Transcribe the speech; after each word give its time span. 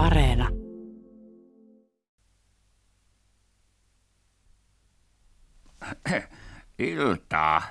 Areena. 0.00 0.48
Iltaa. 6.78 7.62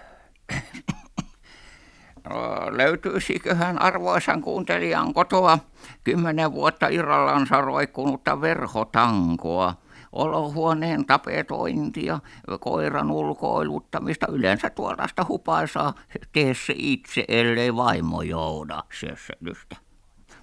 No, 2.30 2.38
löytyisiköhän 2.78 3.82
arvoisan 3.82 4.42
kuuntelijan 4.42 5.14
kotoa 5.14 5.60
kymmenen 6.04 6.52
vuotta 6.52 6.88
irrallansa 6.88 7.62
roikkunutta 7.62 8.42
verhotankoa, 8.42 9.76
olohuoneen 10.12 11.06
tapetointia, 11.06 12.20
koiran 12.60 13.12
ulkoiluttamista, 13.12 14.28
yleensä 14.32 14.70
tuollaista 14.70 15.26
hupaisaa, 15.30 15.94
tee 16.32 16.54
se 16.54 16.74
itse, 16.78 17.26
ellei 17.28 17.76
vaimo 17.76 18.22
jouda 18.22 18.84
sössölystä. 19.00 19.89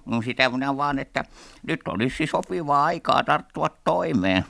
No 0.07 0.21
sitä 0.21 0.49
minä 0.49 0.77
vaan, 0.77 0.99
että 0.99 1.23
nyt 1.67 1.87
olisi 1.87 2.27
sopivaa 2.27 2.85
aikaa 2.85 3.23
tarttua 3.23 3.69
toimeen. 3.83 4.45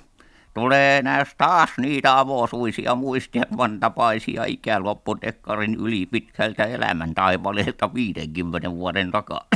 Tulee 0.53 1.01
näistä 1.01 1.35
taas 1.37 1.69
niitä 1.77 2.19
avosuisia 2.19 2.95
muistelman 2.95 3.79
tapaisia 3.79 4.45
ikäloppudekkarin 4.45 5.75
yli 5.75 6.05
pitkältä 6.05 6.65
elämän 6.65 7.15
taivaleelta 7.15 7.93
50 7.93 8.71
vuoden 8.71 9.11
takaa. 9.11 9.47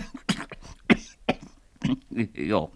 Joo. 2.37 2.71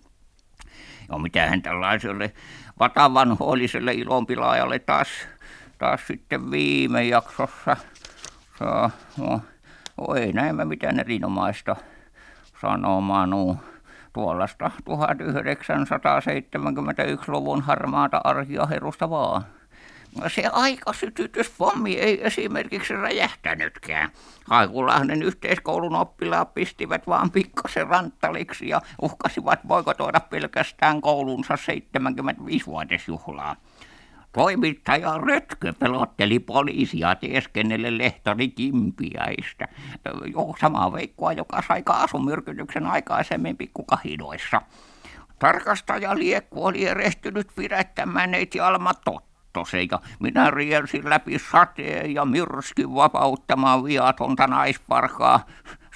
Joo, 1.09 1.19
mitähän 1.19 1.61
tällaiselle 1.61 2.33
vatavanhoilliselle 2.79 3.93
ilonpilaajalle 3.93 4.79
taas, 4.79 5.07
taas 5.77 6.07
sitten 6.07 6.51
viime 6.51 7.03
jaksossa 7.03 7.77
saa, 8.59 8.91
no, 9.17 9.41
oi 9.97 10.31
näemme 10.33 10.65
mitään 10.65 10.99
erinomaista 10.99 11.75
sanomaan. 12.61 13.29
No 13.29 13.57
tuollaista 14.13 14.71
1971-luvun 14.89 17.61
harmaata 17.61 18.21
arkia 18.23 18.65
herustavaa. 18.65 19.43
Se 20.27 20.43
aikasytytyspommi 20.51 21.93
ei 21.93 22.25
esimerkiksi 22.25 22.93
räjähtänytkään. 22.93 24.09
Haikulahden 24.49 25.23
yhteiskoulun 25.23 25.95
oppilaat 25.95 26.53
pistivät 26.53 27.07
vaan 27.07 27.31
pikkasen 27.31 27.87
ranttaliksi 27.87 28.69
ja 28.69 28.81
uhkasivat 29.01 29.59
boikotoida 29.67 30.19
pelkästään 30.19 31.01
koulunsa 31.01 31.55
75-vuotisjuhlaa. 31.55 33.55
Toimittaja 34.35 35.17
Rötkö 35.17 35.73
pelotteli 35.79 36.39
poliisia 36.39 37.15
teeskennelle 37.15 37.97
lehtori 37.97 38.47
Kimpiäistä. 38.47 39.67
Jo 40.33 40.55
samaa 40.59 40.93
veikkoa, 40.93 41.33
joka 41.33 41.61
sai 41.67 41.83
kaasumyrkytyksen 41.83 42.85
aikaisemmin 42.85 43.57
pikkukahinoissa. 43.57 44.61
Tarkastaja 45.39 46.17
Liekku 46.17 46.65
oli 46.65 46.85
erehtynyt 46.85 47.47
pidättämään 47.55 48.31
neiti 48.31 48.59
Alma 48.59 48.93
Tottosen 48.93 49.87
ja 49.91 49.99
minä 50.19 50.51
rielsin 50.51 51.09
läpi 51.09 51.39
sateen 51.51 52.13
ja 52.13 52.25
myrskin 52.25 52.95
vapauttamaan 52.95 53.83
viatonta 53.83 54.47
naisparkaa 54.47 55.45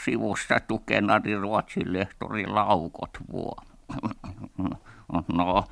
sivusta 0.06 0.60
tukenari 0.60 1.36
Ruotsin 1.36 1.94
lehtori 1.94 2.48
Laukot 2.48 3.18
vuo. 3.32 3.56
No, 5.34 5.64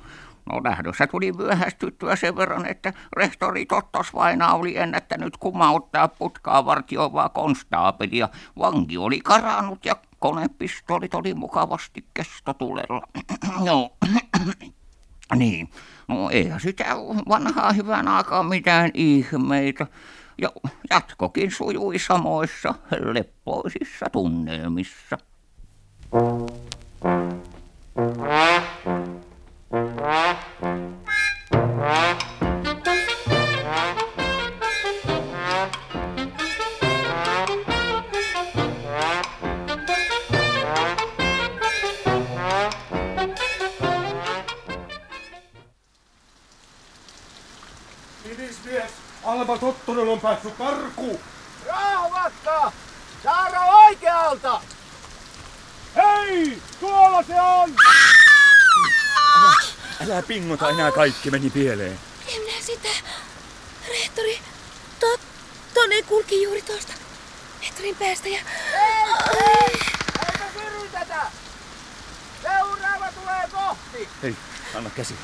No 0.52 0.60
lähdössä 0.64 1.06
tuli 1.06 1.32
myöhästyttyä 1.32 2.16
sen 2.16 2.36
verran, 2.36 2.66
että 2.66 2.92
rehtori 3.16 3.66
Tottosvaina 3.66 4.52
oli 4.52 4.76
ennättänyt 4.76 5.36
kumauttaa 5.36 6.08
putkaa 6.08 6.64
vartioivaa 6.64 7.28
konstaapelia. 7.28 8.28
Vanki 8.58 8.98
oli 8.98 9.20
karannut 9.20 9.84
ja 9.84 9.96
konepistolit 10.18 11.14
oli 11.14 11.34
mukavasti 11.34 12.04
kestotulella. 12.14 13.02
no, 13.66 13.92
niin, 15.36 15.68
no 16.08 16.30
eihän 16.30 16.60
sitä 16.60 16.84
vanhaa 17.28 17.72
hyvän 17.72 18.08
aikaa 18.08 18.42
mitään 18.42 18.90
ihmeitä. 18.94 19.86
Ja 20.42 20.52
jatkokin 20.90 21.50
sujui 21.50 21.98
samoissa 21.98 22.74
leppoisissa 22.90 24.06
tunnelmissa. 24.12 25.18
Tottonen 49.98 50.12
on 50.12 50.20
päässyt 50.20 50.54
karkuun. 50.58 51.20
Rauhatta! 51.66 52.72
Saara 53.24 53.64
oikealta! 53.64 54.60
Hei! 55.96 56.62
Tuolla 56.80 57.22
se 57.22 57.40
on! 57.40 57.74
Älä 60.04 60.22
pingota 60.22 60.70
enää 60.70 60.92
kaikki 60.92 61.30
meni 61.30 61.50
pieleen. 61.50 61.98
En 62.28 62.42
minä 62.42 62.60
sitä. 62.60 62.88
Rehtori 63.88 64.38
Tottonen 65.00 66.04
kulki 66.04 66.42
juuri 66.42 66.62
tuosta 66.62 66.92
rehtorin 67.60 67.96
päästä 67.96 68.28
ja... 68.28 68.40
Ei! 68.74 69.78
Eipä 70.26 70.60
yritetä! 70.66 71.22
Seuraava 72.42 73.12
tulee 73.12 73.48
kohti! 73.52 74.08
Hei, 74.22 74.36
anna 74.74 74.90
käsi. 74.90 75.14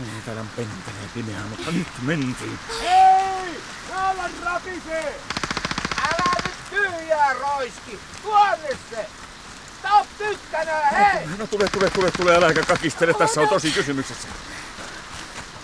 Ei 0.00 0.22
täällä 0.24 0.44
pentelee 0.56 1.08
pimeää, 1.14 1.44
mutta 1.48 1.70
nyt 1.70 1.88
mentiin. 2.02 2.58
Hei! 2.80 2.97
Rauhan 4.28 4.42
rapisee! 4.44 5.20
Älä 5.96 6.32
nyt 6.44 6.70
tyhjää 6.70 7.32
roiski! 7.32 7.98
Tuonne 8.22 8.78
se! 8.90 9.06
Stop 9.78 10.06
tykkänä, 10.18 10.80
hei! 10.80 11.26
No 11.38 11.46
tule, 11.46 11.68
tule, 11.68 11.90
tule, 11.90 12.10
tule, 12.10 12.36
äläkä 12.36 12.62
kakistele. 12.62 13.14
Tässä 13.14 13.40
on 13.40 13.48
tosi 13.48 13.70
kysymyksessä. 13.70 14.28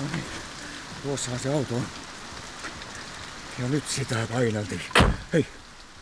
No 0.00 0.06
niin, 0.12 0.25
tuossahan 1.02 1.41
se 1.41 1.54
auto 1.54 1.75
on. 1.75 1.86
Ja 3.58 3.69
nyt 3.69 3.88
sitä 3.88 4.26
paineltiin. 4.32 4.81
Hei, 5.32 5.46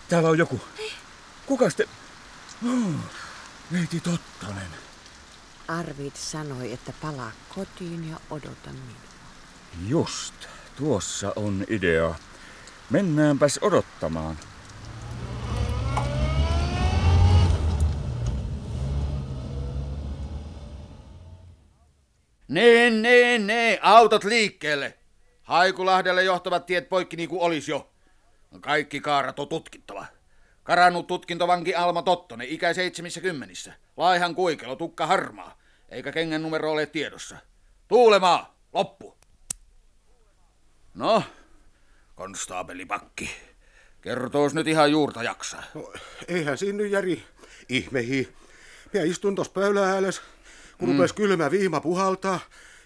täällä 0.09 0.29
on 0.29 0.39
joku. 0.39 0.61
Kuka 1.47 1.71
te... 1.77 1.89
Oh, 2.69 2.95
neiti 3.71 4.01
Tottonen. 4.01 4.69
Arvid 5.69 6.13
sanoi, 6.15 6.73
että 6.73 6.93
palaa 6.93 7.33
kotiin 7.55 8.11
ja 8.11 8.17
odota 8.31 8.71
minua. 8.71 9.03
Just, 9.89 10.35
tuossa 10.77 11.33
on 11.37 11.65
idea. 11.69 12.15
Mennäänpäs 12.93 13.59
odottamaan. 13.63 14.37
Niin, 22.49 23.03
niin, 23.03 23.47
niin. 23.47 23.79
Autot 23.83 24.25
liikkeelle. 24.25 24.99
Haikulahdelle 25.43 26.23
johtavat 26.23 26.67
tiet 26.67 26.89
poikki 26.89 27.17
niin 27.17 27.29
kuin 27.29 27.43
olisi 27.43 27.71
jo. 27.71 27.91
Kaikki 28.61 29.01
kaarat 29.01 29.39
on 29.39 29.49
tutkittava. 29.49 30.07
Karannut 30.63 31.07
tutkintovanki 31.07 31.75
Alma 31.75 32.03
Tottonen, 32.03 32.49
ikä 32.49 32.75
70. 32.75 33.73
Laihan 33.97 34.35
kuikelo, 34.35 34.77
tukka 34.77 35.07
harmaa. 35.07 35.59
Eikä 35.89 36.13
kengän 36.13 36.43
numero 36.43 36.73
ole 36.73 36.87
tiedossa. 36.87 37.37
Tuulemaa, 37.89 38.55
loppu. 38.73 39.17
No, 40.95 41.23
konstaapeli 42.15 42.87
Pakki. 42.87 43.31
Kertoos 44.01 44.55
nyt 44.55 44.67
ihan 44.67 44.91
juurta 44.91 45.23
jaksaa. 45.23 45.63
No, 45.75 45.93
eihän 46.29 46.59
siinä 46.59 46.79
nyt 46.79 46.93
Jari 46.93 47.25
ihmehi. 47.69 48.33
Minä 48.93 49.05
istun 49.05 49.35
tuossa 49.35 49.53
pöylän 49.53 49.85
ääles, 49.89 50.21
kun 50.79 50.89
mm. 50.89 50.97
rupes 50.97 51.13
kylmä 51.13 51.51
viima 51.51 51.81
puhaltaa, 51.81 52.41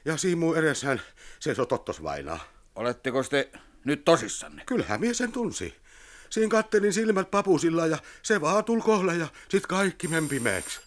ja 0.05 0.17
siinä 0.17 0.37
mun 0.37 0.59
edessään 0.59 1.01
seisoo 1.41 1.67
Tottosvainaa. 1.67 2.41
Oletteko 2.75 3.23
te 3.23 3.51
nyt 3.85 4.05
tosissanne? 4.05 4.63
Kyllähän 4.67 5.01
mies 5.01 5.19
sen 5.19 5.33
tunsi. 5.33 5.77
Siinä 6.31 6.51
kattelin 6.51 6.93
silmät 6.93 7.31
papusilla 7.31 7.87
ja 7.87 7.99
se 8.23 8.41
vaan 8.41 8.65
tuli 8.65 8.81
kohle 8.81 9.17
ja 9.17 9.27
sit 9.49 9.67
kaikki 9.67 10.09
men 10.09 10.29
pimeäksi. 10.29 10.81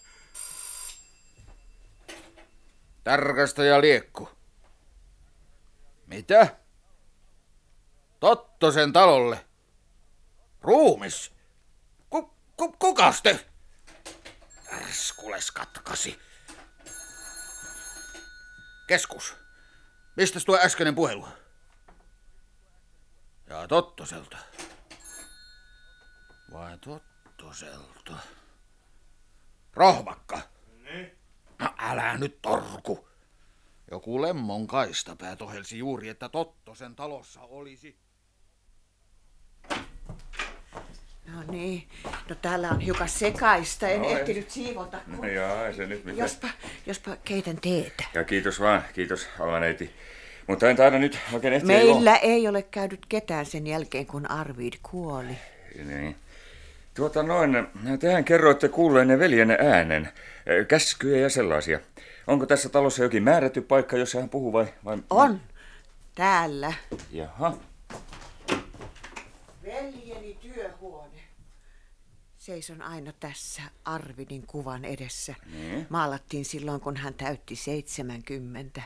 Tarkastaja 3.04 3.80
Liekku. 3.80 4.28
Mitä? 6.06 6.56
Tottosen 8.20 8.92
talolle. 8.92 9.46
Ruumis? 10.60 11.32
Ku, 12.10 12.34
ku, 12.56 12.72
kukas 12.72 13.22
te? 13.22 13.46
Ärskules 14.72 15.50
katkasi. 15.50 16.20
Keskus. 18.86 19.34
Mistäs 20.16 20.44
tuo 20.44 20.58
äskeinen 20.62 20.94
puhelu? 20.94 21.28
Ja 23.46 23.68
Tottoselta. 23.68 24.38
Vai 26.52 26.78
Tottoselta? 26.78 28.16
Rohmakka. 29.74 30.40
Ne? 30.82 31.16
No 31.58 31.74
älä 31.78 32.18
nyt 32.18 32.42
torku. 32.42 33.08
Joku 33.90 34.22
lemmon 34.22 34.66
kaistapää 34.66 35.36
tohelsi 35.36 35.78
juuri, 35.78 36.08
että 36.08 36.28
Tottosen 36.28 36.96
talossa 36.96 37.40
olisi. 37.40 38.09
No 41.34 41.42
niin, 41.52 41.88
no 42.28 42.34
täällä 42.42 42.70
on 42.70 42.80
hiukan 42.80 43.08
sekaista, 43.08 43.88
en 43.88 44.02
No, 44.02 44.08
ei. 44.08 44.14
ehtinyt 44.14 44.50
siivota. 44.50 44.98
Kun... 45.16 45.26
No 45.26 45.32
jaa, 45.32 45.66
ei 45.66 45.74
se 45.74 45.86
nyt 45.86 46.04
mitään. 46.04 46.18
Jospa, 46.18 46.48
jospa 46.86 47.16
keitän 47.24 47.56
teetä. 47.56 48.04
Ja 48.14 48.24
kiitos 48.24 48.60
vaan, 48.60 48.84
kiitos 48.94 49.28
avaneiti. 49.40 49.90
Mutta 50.46 50.70
en 50.70 50.76
taida 50.76 50.98
nyt 50.98 51.18
oikein 51.32 51.54
ehtiä 51.54 51.66
Meillä 51.66 52.16
ei 52.16 52.48
ole 52.48 52.62
käynyt 52.62 53.06
ketään 53.08 53.46
sen 53.46 53.66
jälkeen, 53.66 54.06
kun 54.06 54.30
Arvid 54.30 54.72
kuoli. 54.82 55.38
Niin. 55.84 56.16
Tuota 56.94 57.22
noin, 57.22 57.66
tehän 58.00 58.24
kerroitte 58.24 58.68
kuulleenne 58.68 59.18
veljenne 59.18 59.58
äänen, 59.60 60.08
käskyjä 60.68 61.18
ja 61.20 61.28
sellaisia. 61.30 61.80
Onko 62.26 62.46
tässä 62.46 62.68
talossa 62.68 63.02
jokin 63.02 63.22
määrätty 63.22 63.60
paikka, 63.60 63.96
jossa 63.96 64.20
hän 64.20 64.28
puhuu 64.28 64.52
vai? 64.52 64.66
vai... 64.84 64.98
On. 65.10 65.40
Täällä. 66.14 66.72
Jaha. 67.12 67.56
Seison 72.50 72.82
aina 72.82 73.12
tässä 73.20 73.62
Arvidin 73.84 74.46
kuvan 74.46 74.84
edessä. 74.84 75.34
Niin. 75.52 75.86
Maalattiin 75.90 76.44
silloin, 76.44 76.80
kun 76.80 76.96
hän 76.96 77.14
täytti 77.14 77.56
70. 77.56 78.82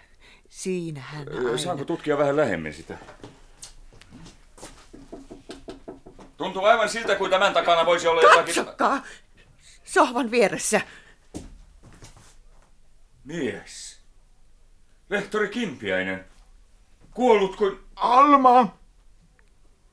Siinä 0.49 1.00
hän 1.00 1.28
aina... 1.37 1.58
Saanko 1.58 1.84
tutkia 1.84 2.19
vähän 2.19 2.37
lähemmin 2.37 2.75
sitä? 2.75 2.99
Tuntuu 6.37 6.64
aivan 6.64 6.88
siltä, 6.88 7.16
kuin 7.16 7.31
tämän 7.31 7.52
takana 7.52 7.87
voisi 7.87 8.08
olla 8.08 8.22
jotakin... 8.22 8.55
Katsokaa! 8.55 9.02
Sohvan 9.84 10.31
vieressä. 10.31 10.81
Mies. 13.25 14.00
Lehtori 15.10 15.49
Kimpiäinen. 15.49 16.25
Kuollut 17.14 17.56
kuin... 17.56 17.78
Alma, 17.96 18.76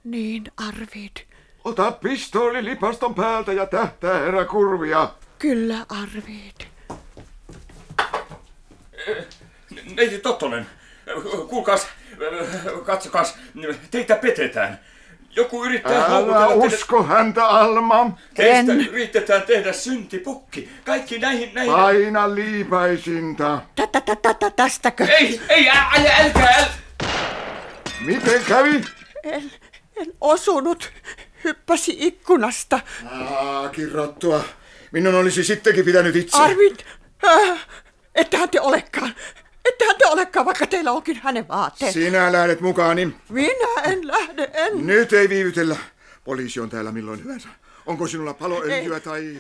Niin, 0.03 0.43
Arvid. 0.57 1.30
Ota 1.63 1.91
pistooli 1.91 2.65
lipaston 2.65 3.15
päältä 3.15 3.53
ja 3.53 3.65
tähtää 3.65 4.19
herra 4.19 4.45
kurvia. 4.45 5.09
Kyllä, 5.39 5.85
Arvid. 5.89 6.67
Neiti 9.95 10.19
Tottonen. 10.19 10.65
Kuulkaas, 11.49 11.87
katsokaas, 12.85 13.37
teitä 13.91 14.15
petetään. 14.15 14.79
Joku 15.35 15.65
yrittää 15.65 16.05
Älä 16.05 16.47
usko 16.47 17.03
häntä, 17.03 17.45
Alma. 17.45 18.17
Teistä 18.33 18.71
En. 18.71 18.87
yritetään 18.87 19.41
tehdä 19.41 19.73
syntipukki. 19.73 20.69
Kaikki 20.85 21.19
näihin, 21.19 21.53
näihin... 21.53 21.73
Paina 21.73 22.35
liipaisinta. 22.35 23.61
Tä- 23.75 23.87
tä- 23.87 24.01
tä- 24.01 24.15
tä- 24.15 24.33
tä- 24.33 24.51
Tästäkö? 24.51 25.05
Ei, 25.05 25.41
ei, 25.49 25.69
ä, 25.69 25.73
älä, 25.73 26.15
älkää, 26.19 26.55
äl... 26.57 26.65
Miten 28.05 28.43
kävi? 28.47 28.81
En, 29.23 29.51
en 29.95 30.13
osunut. 30.21 30.91
Hyppäsi 31.43 31.95
ikkunasta. 31.99 32.79
Aa, 33.11 33.69
kirottua. 33.69 34.43
Minun 34.91 35.15
olisi 35.15 35.43
sittenkin 35.43 35.85
pitänyt 35.85 36.15
itse. 36.15 36.37
Arvid, 36.37 36.75
äh, 37.25 37.67
ettehän 38.15 38.49
te 38.49 38.61
olekaan. 38.61 39.15
Ettehän 39.65 39.95
te 39.97 40.05
olekaan, 40.07 40.45
vaikka 40.45 40.67
teillä 40.67 40.91
onkin 40.91 41.19
hänen 41.23 41.47
vaatteet. 41.47 41.93
Sinä 41.93 42.31
lähdet 42.31 42.61
mukaani. 42.61 43.15
Minä 43.29 43.81
en 43.83 44.07
lähde, 44.07 44.49
en. 44.53 44.87
Nyt 44.87 45.13
ei 45.13 45.29
viivytellä. 45.29 45.77
Poliisi 46.23 46.59
on 46.59 46.69
täällä 46.69 46.91
milloin 46.91 47.23
hyvänsä. 47.23 47.49
Onko 47.85 48.07
sinulla 48.07 48.33
paloöljyä 48.33 48.99
tai... 48.99 49.39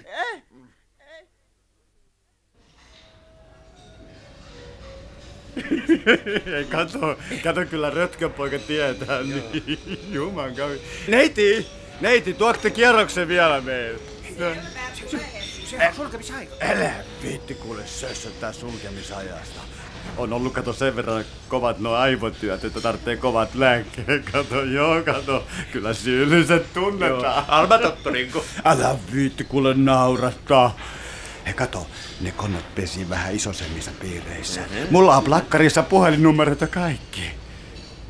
Ei, 6.57 6.65
kato, 6.65 7.17
kato 7.43 7.65
kyllä 7.65 7.89
Rötkönpoika 7.89 8.59
tietää, 8.59 9.21
niin 9.23 9.79
juman 10.13 10.55
kävi. 10.55 10.81
Neiti, 11.07 11.67
neiti, 12.01 12.33
tuotte 12.33 12.69
kierroksen 12.69 13.27
vielä 13.27 13.61
meille. 13.61 13.99
Älä 16.61 16.91
viitti 17.23 17.53
kuule 17.53 17.87
sössöttää 17.87 18.53
sulkemisajasta. 18.53 19.61
On 20.17 20.33
ollut 20.33 20.53
kato 20.53 20.73
sen 20.73 20.95
verran 20.95 21.25
kovat 21.47 21.79
nuo 21.79 21.93
aivotyöt, 21.93 22.65
että 22.65 22.81
tarvitsee 22.81 23.17
kovat 23.17 23.55
lääkkeet. 23.55 24.29
Kato, 24.31 24.63
joo, 24.63 25.03
kato. 25.03 25.47
Kyllä 25.71 25.93
syylliset 25.93 26.73
tunnetaan. 26.73 27.45
Alma 27.47 27.77
Tottorinko. 27.77 28.45
Älä 28.65 28.95
viitti 29.13 29.43
kuule 29.43 29.73
naurattaa. 29.73 30.77
He 31.47 31.53
kato, 31.53 31.87
ne 32.21 32.31
konnat 32.31 32.75
pesi 32.75 33.09
vähän 33.09 33.35
isosemmissa 33.35 33.91
piireissä. 34.01 34.61
Mulla 34.89 35.17
on 35.17 35.23
plakkarissa 35.23 35.83
puhelinnumerot 35.83 36.61
ja 36.61 36.67
kaikki. 36.67 37.40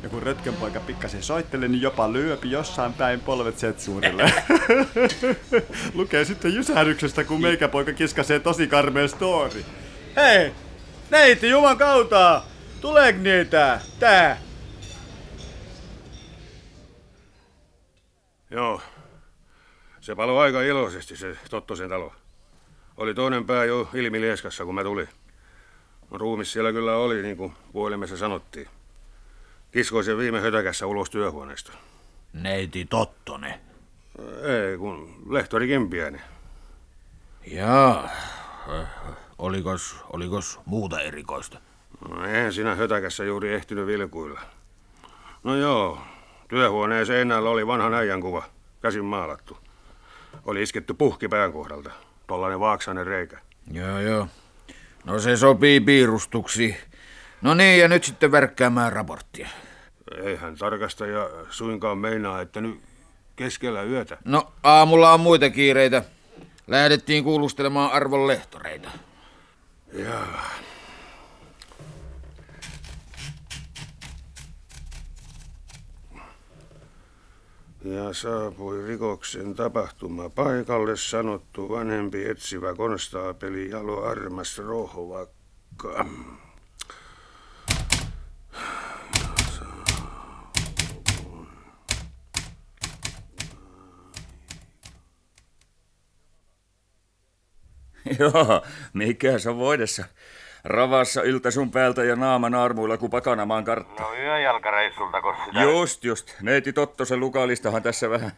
Ja 0.02 0.08
kun 0.08 0.22
Rötkönpoika 0.22 0.80
pikkasen 0.80 1.22
soittelee, 1.22 1.68
niin 1.68 1.82
jopa 1.82 2.12
lyöpi 2.12 2.50
jossain 2.50 2.92
päin 2.92 3.20
polvet 3.20 3.58
Zetsuurille. 3.58 4.32
Lukee 5.94 6.24
sitten 6.24 6.54
jysähdyksestä, 6.54 7.24
kun 7.24 7.40
meikäpoika 7.40 7.92
kiskasee 7.92 8.40
tosi 8.40 8.66
karmeen 8.66 9.08
story. 9.08 9.64
Hei! 10.16 10.52
Neiti, 11.10 11.50
juman 11.50 11.78
kautta! 11.78 12.42
Tuleek 12.80 13.16
niitä? 13.16 13.80
Tää! 13.98 14.40
Joo. 18.50 18.80
Se 20.00 20.14
paloi 20.14 20.44
aika 20.44 20.62
iloisesti 20.62 21.16
se 21.16 21.36
Tottosen 21.50 21.88
talo. 21.88 22.12
Oli 22.96 23.14
toinen 23.14 23.46
pää 23.46 23.64
jo 23.64 23.88
ilmi 23.94 24.20
lieskassa, 24.20 24.64
kun 24.64 24.74
mä 24.74 24.82
tulin. 24.82 25.08
Ruumis 26.10 26.52
siellä 26.52 26.72
kyllä 26.72 26.96
oli, 26.96 27.22
niin 27.22 27.36
kuin 27.36 27.52
puhelimessa 27.72 28.16
sanottiin. 28.16 28.68
Kiskoin 29.72 30.04
sen 30.04 30.18
viime 30.18 30.40
hötäkässä 30.40 30.86
ulos 30.86 31.10
työhuoneesta. 31.10 31.72
Neiti 32.32 32.84
Tottonen. 32.84 33.54
Ei, 34.42 34.78
kun 34.78 35.24
lehtori 35.30 35.68
Kempiäinen. 35.68 36.22
Jaa. 37.46 38.10
Olikos, 39.38 39.96
olikos 40.12 40.60
muuta 40.64 41.00
erikoista? 41.00 41.60
No, 42.08 42.26
eihän 42.26 42.52
siinä 42.52 42.74
hötäkässä 42.74 43.24
juuri 43.24 43.54
ehtinyt 43.54 43.86
vilkuilla. 43.86 44.40
No 45.44 45.56
joo, 45.56 45.98
työhuoneen 46.48 47.06
seinällä 47.06 47.50
oli 47.50 47.66
vanhan 47.66 47.94
äijän 47.94 48.20
kuva, 48.20 48.42
käsin 48.82 49.04
maalattu. 49.04 49.58
Oli 50.44 50.62
isketty 50.62 50.94
puhki 50.94 51.28
pään 51.28 51.52
kohdalta, 51.52 51.90
tollainen 52.26 52.60
vaaksainen 52.60 53.06
reikä. 53.06 53.38
Joo, 53.72 54.00
joo. 54.00 54.28
No 55.04 55.18
se 55.18 55.36
sopii 55.36 55.80
piirustuksi. 55.80 56.76
No 57.42 57.54
niin, 57.54 57.80
ja 57.80 57.88
nyt 57.88 58.04
sitten 58.04 58.32
värkkäämään 58.32 58.92
raporttia. 58.92 59.48
Eihän 60.24 60.56
tarkastaja 60.56 61.30
suinkaan 61.50 61.98
meinaa, 61.98 62.40
että 62.40 62.60
nyt 62.60 62.80
keskellä 63.36 63.82
yötä. 63.82 64.18
No, 64.24 64.52
aamulla 64.62 65.12
on 65.12 65.20
muita 65.20 65.50
kiireitä. 65.50 66.02
Lähdettiin 66.66 67.24
kuulustelemaan 67.24 67.92
arvon 67.92 68.26
lehtoreita. 68.26 68.88
Jaa. 69.92 70.50
Ja 77.84 78.12
saapui 78.12 78.86
rikoksen 78.86 79.54
tapahtuma 79.54 80.30
paikalle 80.30 80.96
sanottu 80.96 81.68
vanhempi 81.68 82.28
etsivä 82.28 82.74
konstaapeli 82.74 83.70
Jalo 83.70 84.04
Armas 84.04 84.58
Rohvakka. 84.58 86.06
Joo, 98.18 98.62
mikä 98.92 99.38
se 99.38 99.50
on 99.50 99.58
voidessa. 99.58 100.04
Ravassa 100.64 101.22
yltä 101.22 101.50
sun 101.50 101.70
päältä 101.70 102.04
ja 102.04 102.16
naaman 102.16 102.54
armuilla 102.54 102.96
kuin 102.96 103.10
pakanamaan 103.10 103.64
kartta. 103.64 104.02
No 104.02 104.14
yöjalkareissulta, 104.14 105.22
kun 105.22 105.34
sitä... 105.44 105.62
Just, 105.62 106.04
just. 106.04 106.34
Neiti 106.42 106.72
Tottosen 106.72 107.20
lukalistahan 107.20 107.82
tässä 107.82 108.10
vähän. 108.10 108.32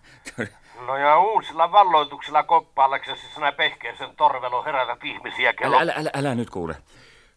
No 0.87 0.97
ja 0.97 1.19
uusilla 1.19 1.73
valloituksilla 1.73 2.43
koppaalaksesi 2.43 3.27
sinä 3.35 3.53
pehkeisen 3.53 4.17
torvelo 4.17 4.65
herätät 4.65 5.05
ihmisiä 5.05 5.53
kello... 5.53 5.77
Älä, 5.77 5.93
älä, 5.93 6.01
älä, 6.01 6.11
älä 6.15 6.35
nyt 6.35 6.51
kuule. 6.51 6.77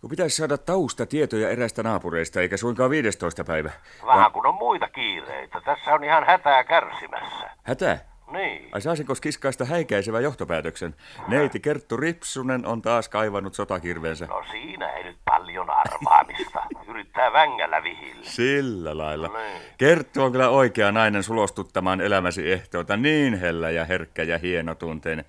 Kun 0.02 0.10
pitäisi 0.10 0.36
saada 0.36 0.58
taustatietoja 0.58 1.50
erästä 1.50 1.84
naapureista, 1.84 2.42
eikä 2.42 2.58
suinkaan 2.58 2.90
15. 2.90 3.44
päivä. 3.44 3.72
Vähän 4.06 4.32
kun 4.32 4.46
on 4.46 4.56
muita 4.56 4.90
kiireitä. 4.90 5.62
Tässä 5.62 5.94
on 5.94 6.04
ihan 6.04 6.24
hätää 6.26 6.64
kärsimässä. 6.64 7.50
Hätä? 7.64 8.00
Niin. 8.32 8.70
Ai 8.72 8.82
saisinko 8.82 9.14
kiskaista 9.22 9.66
häikäisevän 9.66 10.24
johtopäätöksen? 10.24 10.96
Neiti 11.28 11.60
Kerttu 11.60 11.98
Ripsunen 11.98 12.66
on 12.66 12.82
taas 12.82 13.10
kaivannut 13.10 13.54
sotakirveensä. 13.54 14.26
No 14.26 14.44
siinä 14.52 14.92
ei 14.92 15.04
nyt 15.04 15.18
paljon 15.26 15.70
arvaamista. 15.70 16.60
Yrittää 16.90 17.34
vängällä 17.34 17.84
vihillä. 17.84 18.24
Sillä 18.24 18.98
lailla. 18.98 19.28
Niin. 19.28 19.62
Kerttu 19.78 20.24
on 20.24 20.32
kyllä 20.32 20.50
oikea 20.50 20.92
nainen 20.92 21.24
sulostuttamaan 21.24 22.02
elämäsi 22.02 22.52
ehtoota. 22.52 22.98
Niin 22.98 23.40
hellä 23.40 23.70
ja 23.70 23.86
herkkä 23.86 24.24
ja 24.24 24.38
hienotunteinen. 24.38 25.26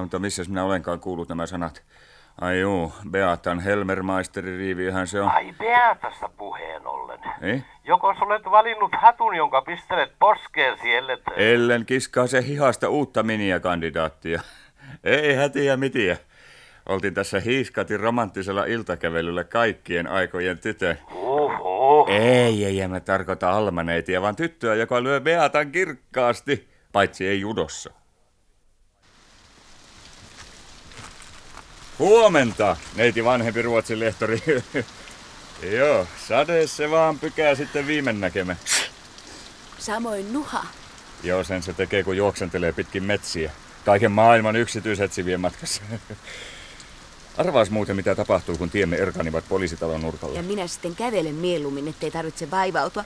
Mutta 0.00 0.18
missä 0.18 0.42
minä 0.48 0.64
olenkaan 0.64 1.00
kuullut 1.00 1.28
nämä 1.28 1.46
sanat? 1.46 1.82
Ai 2.40 2.60
juu, 2.60 2.92
Beatan 3.10 3.60
Helmermaisteri 3.60 4.56
riiviöhän 4.56 5.06
se 5.06 5.20
on. 5.20 5.28
Ai 5.28 5.52
Beatasta 5.58 6.28
puheen 6.28 6.86
ollen. 6.86 7.20
Ei? 7.42 7.64
Joko 7.84 8.14
olet 8.20 8.44
valinnut 8.44 8.92
hatun, 8.96 9.36
jonka 9.36 9.62
pistelet 9.62 10.12
poskeesi, 10.18 10.94
ellet... 10.94 11.20
Ellen 11.36 11.86
kiskaa 11.86 12.26
se 12.26 12.46
hihasta 12.46 12.88
uutta 12.88 13.22
miniä-kandidaattia. 13.22 14.42
Ei 15.04 15.34
hätiä 15.34 15.76
mitiä. 15.76 16.16
Oltiin 16.88 17.14
tässä 17.14 17.40
Hiiskatin 17.40 18.00
romanttisella 18.00 18.64
iltakävelyllä 18.64 19.44
kaikkien 19.44 20.06
aikojen 20.06 20.58
tytön. 20.58 20.98
Oho. 21.14 22.06
Ei, 22.10 22.64
ei, 22.64 22.80
en 22.80 22.90
mä 22.90 23.00
tarkoita 23.00 23.50
almaneitia, 23.50 24.22
vaan 24.22 24.36
tyttöä, 24.36 24.74
joka 24.74 25.02
lyö 25.02 25.20
Beatan 25.20 25.72
kirkkaasti, 25.72 26.68
paitsi 26.92 27.26
ei 27.26 27.40
judossa. 27.40 28.01
Huomenta, 32.02 32.76
neiti 32.94 33.24
vanhempi 33.24 33.62
Ruotsin 33.62 34.00
lehtori. 34.00 34.42
Joo, 35.78 36.06
sade 36.28 36.66
se 36.66 36.90
vaan 36.90 37.18
pykää 37.18 37.54
sitten 37.54 37.86
viime 37.86 38.12
näkemä. 38.12 38.56
Samoin 39.78 40.32
Nuha. 40.32 40.64
Joo, 41.22 41.44
sen 41.44 41.62
se 41.62 41.72
tekee, 41.72 42.02
kun 42.02 42.16
juoksentelee 42.16 42.72
pitkin 42.72 43.04
metsiä. 43.04 43.50
Kaiken 43.84 44.12
maailman 44.12 44.56
yksityisetsivien 44.56 45.40
matkassa. 45.40 45.82
Arvaas 47.38 47.70
muuten, 47.70 47.96
mitä 47.96 48.14
tapahtuu, 48.14 48.58
kun 48.58 48.70
tiemme 48.70 48.96
erkanivat 48.96 49.44
poliisitalon 49.48 50.02
nurkalla. 50.02 50.36
Ja 50.36 50.42
minä 50.42 50.66
sitten 50.66 50.96
kävelen 50.96 51.34
mieluummin, 51.34 51.88
ettei 51.88 52.10
tarvitse 52.10 52.50
vaivautua. 52.50 53.04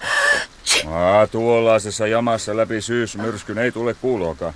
Aa, 0.87 1.27
tuollaisessa 1.27 2.07
jamassa 2.07 2.57
läpi 2.57 2.81
syysmyrskyn 2.81 3.59
ei 3.59 3.73
tule 3.73 3.95
kuuloakaan. 3.95 4.55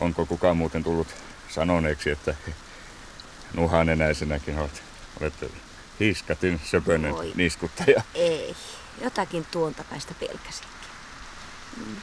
Onko 0.00 0.26
kukaan 0.26 0.56
muuten 0.56 0.84
tullut 0.84 1.08
sanoneeksi, 1.54 2.10
että 2.10 2.34
nuhanenäisenäkin 3.54 4.58
olet, 4.58 4.82
olet 5.20 5.34
hiiskatin 6.00 6.60
söpönen 6.64 7.12
Voi. 7.12 7.32
niskuttaja? 7.34 8.02
Ei, 8.14 8.56
jotakin 9.00 9.46
tuonta 9.50 9.84
päästä 9.90 10.14
pelkäsinkin. 10.20 10.88
Mm. 11.76 11.96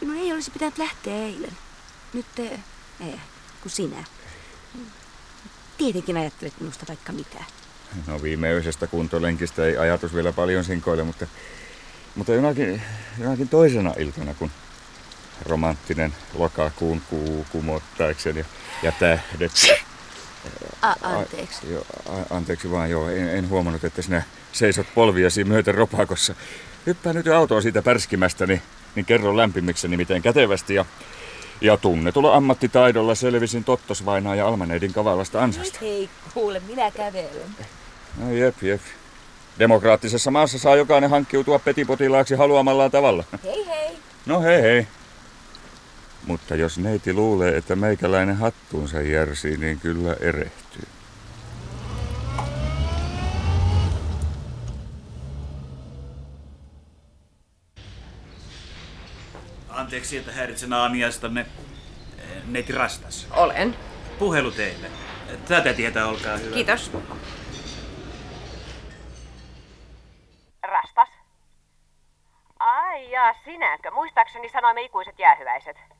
Minun 0.00 0.16
ei 0.16 0.32
olisi 0.32 0.50
pitänyt 0.50 0.78
lähteä 0.78 1.14
eilen. 1.14 1.56
Nyt 2.12 2.26
te, 2.34 2.60
ei, 3.00 3.20
kun 3.60 3.70
sinä. 3.70 4.04
Mm. 4.74 4.86
Tietenkin 5.78 6.16
ajattelet 6.16 6.60
minusta 6.60 6.84
vaikka 6.88 7.12
mitä. 7.12 7.44
No 8.06 8.22
viimeisestä 8.22 8.86
kuntolenkistä 8.86 9.64
ei 9.66 9.76
ajatus 9.76 10.14
vielä 10.14 10.32
paljon 10.32 10.64
sinkoile, 10.64 11.02
mutta, 11.02 11.26
mutta 12.14 12.32
jonakin, 12.32 12.82
jonakin 13.18 13.48
toisena 13.48 13.94
iltana, 13.98 14.34
kun 14.34 14.50
romanttinen 15.46 16.14
lokakuun 16.34 17.02
kuu 17.10 17.46
kumottaakseni 17.52 18.38
ja, 18.38 18.44
ja 18.82 18.92
tähdet. 18.92 19.52
A- 20.82 20.94
anteeksi. 21.02 21.66
A, 21.66 21.70
jo, 21.70 21.86
a, 22.08 22.36
anteeksi 22.36 22.70
vaan, 22.70 22.90
joo. 22.90 23.08
En, 23.08 23.28
en 23.28 23.48
huomannut, 23.48 23.84
että 23.84 24.02
sinä 24.02 24.22
seisot 24.52 24.86
polviasi 24.94 25.44
myöten 25.44 25.74
ropakossa. 25.74 26.34
Hyppää 26.86 27.12
nyt 27.12 27.26
jo 27.26 27.36
autoa 27.36 27.60
siitä 27.60 27.82
pärskimästä, 27.82 28.46
niin, 28.46 28.62
niin 28.94 29.06
kerro 29.06 29.36
lämpimikseni 29.36 29.96
miten 29.96 30.22
kätevästi 30.22 30.74
ja, 30.74 30.84
ja 31.60 31.76
tunnetulla 31.76 32.34
ammattitaidolla 32.34 33.14
selvisin 33.14 33.64
Tottosvainaa 33.64 34.34
ja 34.34 34.48
Almaneidin 34.48 34.92
kavalasta 34.92 35.42
ansasta. 35.42 35.78
Hei, 35.80 36.10
kuule, 36.34 36.60
minä 36.60 36.90
kävelen. 36.90 37.56
No 38.16 38.32
jep, 38.32 38.62
jep. 38.62 38.80
Demokraattisessa 39.58 40.30
maassa 40.30 40.58
saa 40.58 40.76
jokainen 40.76 41.10
hankkiutua 41.10 41.58
petipotilaaksi 41.58 42.34
haluamallaan 42.34 42.90
tavalla. 42.90 43.24
Hei 43.44 43.66
hei. 43.66 43.98
No 44.26 44.40
hei 44.40 44.62
hei. 44.62 44.86
Mutta 46.28 46.54
jos 46.54 46.78
neiti 46.78 47.12
luulee, 47.12 47.56
että 47.56 47.76
meikäläinen 47.76 48.36
hattuunsa 48.36 49.00
järsii, 49.00 49.56
niin 49.56 49.80
kyllä 49.80 50.16
erehtyy. 50.20 50.88
Anteeksi, 59.68 60.16
että 60.16 60.32
häiritsen 60.32 60.72
aamiaistanne. 60.72 61.40
Eh, 62.18 62.42
Neiti 62.46 62.72
Rastas. 62.72 63.26
Olen. 63.30 63.76
Puhelu 64.18 64.50
teille. 64.50 64.90
Tätä 65.48 65.74
tietää, 65.74 66.06
olkaa 66.06 66.36
hyvä. 66.36 66.54
Kiitos. 66.54 66.92
Rastas? 70.62 71.08
Ai 72.58 73.10
jaa, 73.10 73.34
sinäkö? 73.44 73.90
Muistaakseni 73.90 74.48
sanoimme 74.48 74.82
ikuiset 74.82 75.18
jäähyväiset. 75.18 75.97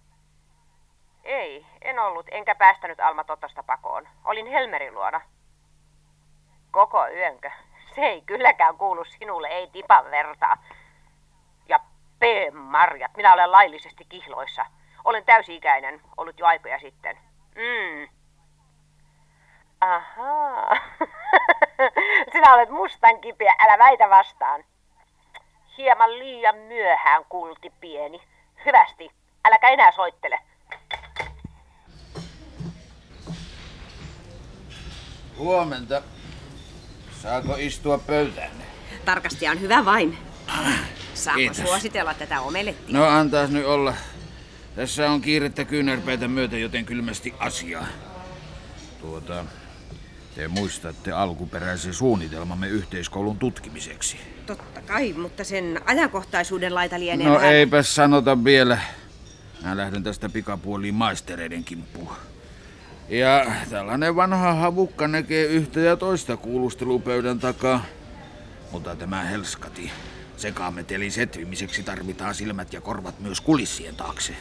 Ei, 1.25 1.67
en 1.83 1.99
ollut, 1.99 2.27
enkä 2.31 2.55
päästänyt 2.55 3.01
Alma 3.01 3.25
Totosta 3.25 3.63
pakoon. 3.63 4.09
Olin 4.25 4.47
Helmerin 4.47 4.95
luona. 4.95 5.21
Koko 6.71 7.09
yönkö? 7.09 7.51
Se 7.95 8.01
ei 8.01 8.21
kylläkään 8.21 8.77
kuulu 8.77 9.05
sinulle, 9.05 9.49
ei 9.49 9.67
tipan 9.67 10.11
vertaa. 10.11 10.57
Ja 11.69 11.79
P-marjat, 12.19 13.17
minä 13.17 13.33
olen 13.33 13.53
laillisesti 13.53 14.05
kihloissa. 14.09 14.67
Olen 15.05 15.25
täysi-ikäinen, 15.25 16.01
ollut 16.17 16.39
jo 16.39 16.47
aikoja 16.47 16.79
sitten. 16.79 17.19
Mm. 17.55 18.09
Ahaa. 19.81 20.77
Sinä 22.33 22.55
olet 22.55 22.69
mustan 22.71 23.21
kipeä, 23.21 23.55
älä 23.59 23.79
väitä 23.79 24.11
vastaan. 24.11 24.65
Hieman 25.77 26.19
liian 26.19 26.57
myöhään, 26.57 27.25
kulti 27.29 27.73
pieni. 27.81 28.23
Hyvästi, 28.65 29.11
äläkä 29.45 29.69
enää 29.69 29.93
soittele. 29.93 30.39
Huomenta. 35.39 36.03
Saako 37.23 37.57
istua 37.59 37.99
pöytään? 37.99 38.51
Tarkastaja 39.05 39.51
on 39.51 39.61
hyvä 39.61 39.85
vain. 39.85 40.19
Saako 41.15 41.37
Kiitos. 41.39 41.57
suositella 41.57 42.15
tätä 42.15 42.41
omelettia? 42.41 42.99
No 42.99 43.05
antaas 43.05 43.51
nyt 43.51 43.67
olla. 43.67 43.95
Tässä 44.77 45.11
on 45.11 45.21
kiirettä 45.21 45.65
kyynärpäitä 45.65 46.29
myöten, 46.29 46.61
joten 46.61 46.85
kylmästi 46.85 47.35
asiaa. 47.39 47.87
Tuota, 49.01 49.45
te 50.35 50.49
muistatte 50.49 51.13
alkuperäisen 51.13 51.95
suunnitelmamme 51.95 52.69
yhteiskoulun 52.69 53.39
tutkimiseksi. 53.39 54.17
Totta 54.47 54.81
kai, 54.83 55.13
mutta 55.13 55.45
sen 55.45 55.81
ajankohtaisuuden 55.87 56.75
laita 56.75 57.01
lienee 57.01 57.27
No 57.27 57.35
vähän... 57.35 57.53
eipä 57.53 57.83
sanota 57.83 58.45
vielä. 58.45 58.79
Mä 59.65 59.77
lähden 59.77 60.03
tästä 60.03 60.29
pikapuoliin 60.29 60.95
maistereiden 60.95 61.65
kimppuun. 61.65 62.13
Ja 63.09 63.47
tällainen 63.71 64.17
vanha 64.17 64.55
havukka 64.55 65.09
näkee 65.09 65.45
yhtä 65.45 65.81
ja 65.81 65.97
toista 65.97 66.37
kuulustelupöydän 66.37 67.39
takaa. 67.39 67.85
Mutta 68.73 68.97
tämä 68.97 69.23
helskati 69.23 69.91
sekaametelin 70.37 71.13
setvimiseksi 71.13 71.83
tarvitaan 71.83 72.35
silmät 72.35 72.73
ja 72.73 72.81
korvat 72.81 73.21
myös 73.21 73.41
kulissien 73.41 73.97
taakse. 73.97 74.33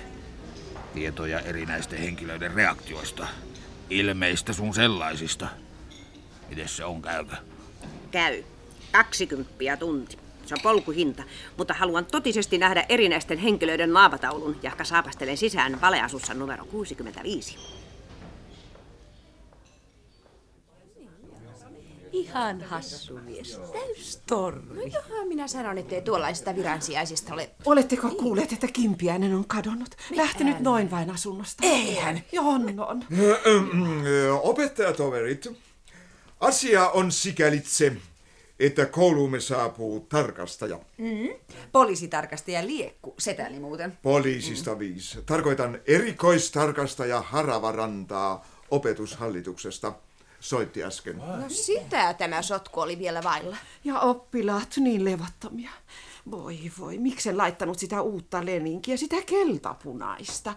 Tietoja 0.93 1.39
erinäisten 1.39 1.99
henkilöiden 1.99 2.53
reaktioista. 2.53 3.27
Ilmeistä 3.89 4.53
sun 4.53 4.73
sellaisista. 4.73 5.47
Miten 6.49 6.67
se 6.67 6.85
on, 6.85 7.01
käykö? 7.01 7.35
Käy. 8.11 8.43
20 8.91 9.77
tunti. 9.79 10.17
Se 10.45 10.55
on 10.55 10.61
polkuhinta, 10.63 11.23
mutta 11.57 11.73
haluan 11.73 12.05
totisesti 12.05 12.57
nähdä 12.57 12.85
erinäisten 12.89 13.37
henkilöiden 13.37 13.93
naavataulun, 13.93 14.59
jahka 14.63 14.83
saapastelen 14.83 15.37
sisään 15.37 15.81
valeasussa 15.81 16.33
numero 16.33 16.65
65. 16.65 17.57
Ihan 22.17 22.61
hassu 22.61 23.19
mies. 23.25 23.59
Täys 23.73 24.21
torri. 24.27 24.61
No 24.75 24.81
johan 24.81 25.27
minä 25.27 25.47
sanon, 25.47 25.77
ettei 25.77 26.01
tuollaisista 26.01 26.55
viransijaisista 26.55 27.33
ole... 27.33 27.49
Oletteko 27.65 28.09
kuulleet, 28.09 28.53
että 28.53 28.67
Kimpiäinen 28.67 29.33
on 29.35 29.47
kadonnut? 29.47 29.95
Lähtenyt 30.15 30.59
noin 30.59 30.91
vain 30.91 31.09
asunnosta? 31.09 31.63
Eihän. 31.65 32.21
On, 32.39 32.79
on. 32.79 33.03
Opettajatoverit, 34.43 35.47
asia 36.39 36.89
on 36.89 37.11
sikälitse, 37.11 37.97
että 38.59 38.85
kouluumme 38.85 39.39
saapuu 39.39 39.99
tarkastaja. 39.99 40.79
Mm. 40.97 41.29
Poliisitarkastaja 41.71 42.67
Liekku, 42.67 43.15
setäni 43.19 43.59
muuten. 43.59 43.97
Poliisista 44.01 44.79
viisi. 44.79 45.17
Tarkoitan 45.25 45.79
erikoistarkastaja 45.87 47.21
Haravarantaa 47.21 48.45
opetushallituksesta. 48.71 49.93
Soitti 50.39 50.83
äsken. 50.83 51.17
No 51.17 51.49
sitä 51.49 52.13
tämä 52.13 52.41
sotku 52.41 52.79
oli 52.79 52.99
vielä 52.99 53.23
vailla. 53.23 53.57
Ja 53.83 53.99
oppilaat 53.99 54.73
niin 54.77 55.05
levottomia. 55.05 55.71
Voi 56.31 56.71
voi, 56.79 56.97
miksen 56.97 57.37
laittanut 57.37 57.79
sitä 57.79 58.01
uutta 58.01 58.45
leninkiä, 58.45 58.97
sitä 58.97 59.15
keltapunaista. 59.25 60.53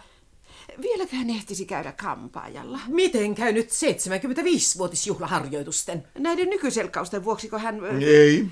Vieläkään 0.82 1.30
ehtisi 1.30 1.64
käydä 1.64 1.92
kampaajalla. 1.92 2.78
Miten 2.88 3.34
käy 3.34 3.52
nyt 3.52 3.68
75-vuotisjuhlaharjoitusten? 3.68 6.04
Näiden 6.18 6.50
nykyselkausten 6.50 7.24
vuoksi, 7.24 7.48
kun 7.48 7.60
hän... 7.60 7.80
Ei. 8.02 8.46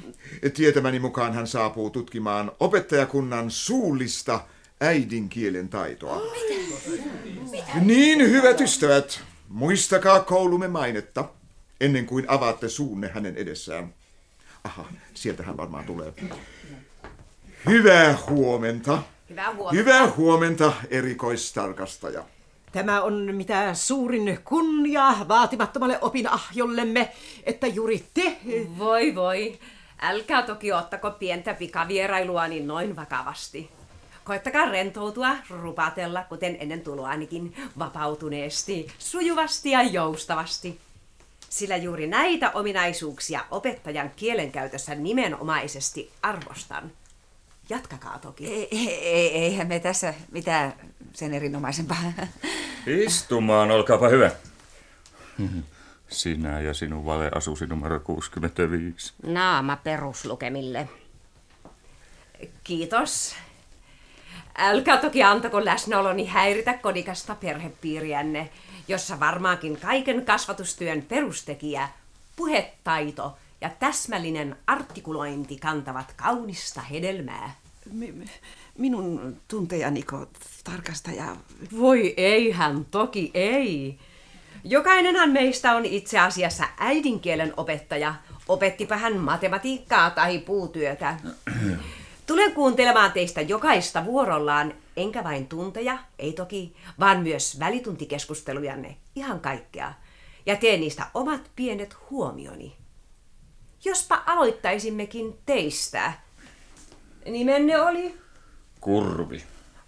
Tietämäni 0.55 0.99
mukaan 0.99 1.35
hän 1.35 1.47
saapuu 1.47 1.91
tutkimaan 1.91 2.53
opettajakunnan 2.61 3.51
suullista 3.51 4.41
äidinkielen 4.81 5.69
taitoa. 5.69 6.23
Niin, 7.81 8.31
hyvät 8.31 8.61
ystävät. 8.61 9.21
Muistakaa 9.49 10.21
koulumme 10.21 10.69
mainetta, 10.69 11.25
ennen 11.81 12.07
kuin 12.07 12.25
avaatte 12.29 12.69
suunne 12.69 13.09
hänen 13.09 13.37
edessään. 13.37 13.95
Aha, 14.65 14.85
sieltä 15.15 15.43
hän 15.43 15.57
varmaan 15.57 15.85
tulee. 15.85 16.13
Hyvää 17.67 18.19
huomenta. 18.31 19.03
Hyvää 19.31 19.55
huomenta. 19.55 19.77
Hyvää 19.77 20.11
huomenta, 20.17 20.73
erikoistarkastaja. 20.91 22.25
Tämä 22.73 23.03
on 23.03 23.35
mitä 23.35 23.75
suurin 23.75 24.39
kunnia 24.45 25.17
vaatimattomalle 25.29 25.99
opinahjollemme, 26.01 27.13
että 27.45 27.67
juuri 27.67 28.05
te... 28.15 28.39
Voi 28.79 29.15
voi. 29.15 29.59
Älkää 30.01 30.43
toki 30.43 30.73
ottako 30.73 31.11
pientä 31.11 31.55
pikavierailua 31.55 32.49
niin 32.49 32.67
noin 32.67 32.97
vakavasti. 32.97 33.78
Koettakaa 34.29 34.67
rentoutua, 34.67 35.37
rupatella, 35.51 36.25
kuten 36.29 36.57
ennen 36.61 36.81
tuloanikin, 36.81 37.55
vapautuneesti, 37.79 38.87
sujuvasti 38.99 39.71
ja 39.71 39.83
joustavasti. 39.83 40.81
Sillä 41.51 41.77
juuri 41.77 42.07
näitä 42.07 42.51
ominaisuuksia 42.51 43.45
opettajan 43.51 44.11
kielenkäytössä 44.17 44.95
nimenomaisesti 44.95 46.11
arvostan. 46.23 46.91
Jatkakaa 47.69 48.19
toki. 48.19 48.47
Ei, 48.47 48.69
ei, 49.03 49.37
eihän 49.37 49.69
me 49.69 49.81
tässä 49.81 50.15
mitään 50.33 50.73
sen 51.13 51.35
erinomaisempaa. 51.35 52.13
Istumaan, 52.87 53.71
olkaapa 53.71 54.09
hyvä. 54.09 54.31
Sinä 56.09 56.61
ja 56.61 56.75
sinun 56.75 57.05
valeasusi 57.05 57.67
numero 57.67 58.01
65. 58.01 59.13
Naama 59.23 59.77
peruslukemille. 59.77 60.89
Kiitos. 62.65 63.35
Älkää 64.61 64.97
toki 64.97 65.23
antako 65.23 65.65
läsnäoloni 65.65 66.27
häiritä 66.27 66.73
kodikasta 66.75 67.35
perhepiiriänne, 67.35 68.51
jossa 68.89 69.21
varmaankin 69.21 69.77
kaiken 69.77 70.25
kasvatustyön 70.25 71.03
perustekijä, 71.03 71.89
puhetaito 72.37 73.39
ja 73.61 73.71
täsmällinen 73.79 74.57
artikulointi 74.67 75.57
kantavat 75.57 76.13
kaunista 76.17 76.81
hedelmää. 76.81 77.55
Mi- 77.93 78.15
minun 78.79 79.37
tuntejaniko 79.49 80.27
tarkastaja... 80.65 81.37
Voi 81.79 82.15
eihän, 82.17 82.85
toki 82.85 83.31
ei. 83.35 83.99
Jokainenhan 84.65 85.31
meistä 85.31 85.77
on 85.77 85.85
itse 85.85 86.19
asiassa 86.19 86.65
äidinkielen 86.79 87.55
opettaja. 87.57 88.15
Opettipa 88.49 88.97
hän 88.97 89.17
matematiikkaa 89.17 90.11
tai 90.11 90.39
puutyötä. 90.39 91.17
Tulen 92.29 92.53
kuuntelemaan 92.53 93.13
teistä 93.13 93.41
jokaista 93.41 94.05
vuorollaan, 94.05 94.75
enkä 94.97 95.25
vain 95.25 95.47
tunteja, 95.47 95.99
ei 96.19 96.33
toki, 96.33 96.77
vaan 97.01 97.21
myös 97.21 97.59
välituntikeskustelujanne, 97.61 98.97
ihan 99.15 99.41
kaikkea. 99.41 99.93
Ja 100.47 100.57
teen 100.57 100.81
niistä 100.81 101.07
omat 101.15 101.51
pienet 101.57 101.97
huomioni. 102.11 102.77
Jospa 103.85 104.23
aloittaisimmekin 104.27 105.39
teistä. 105.47 106.13
Nimenne 107.27 107.81
oli? 107.81 108.15
Kurvi. 108.81 109.43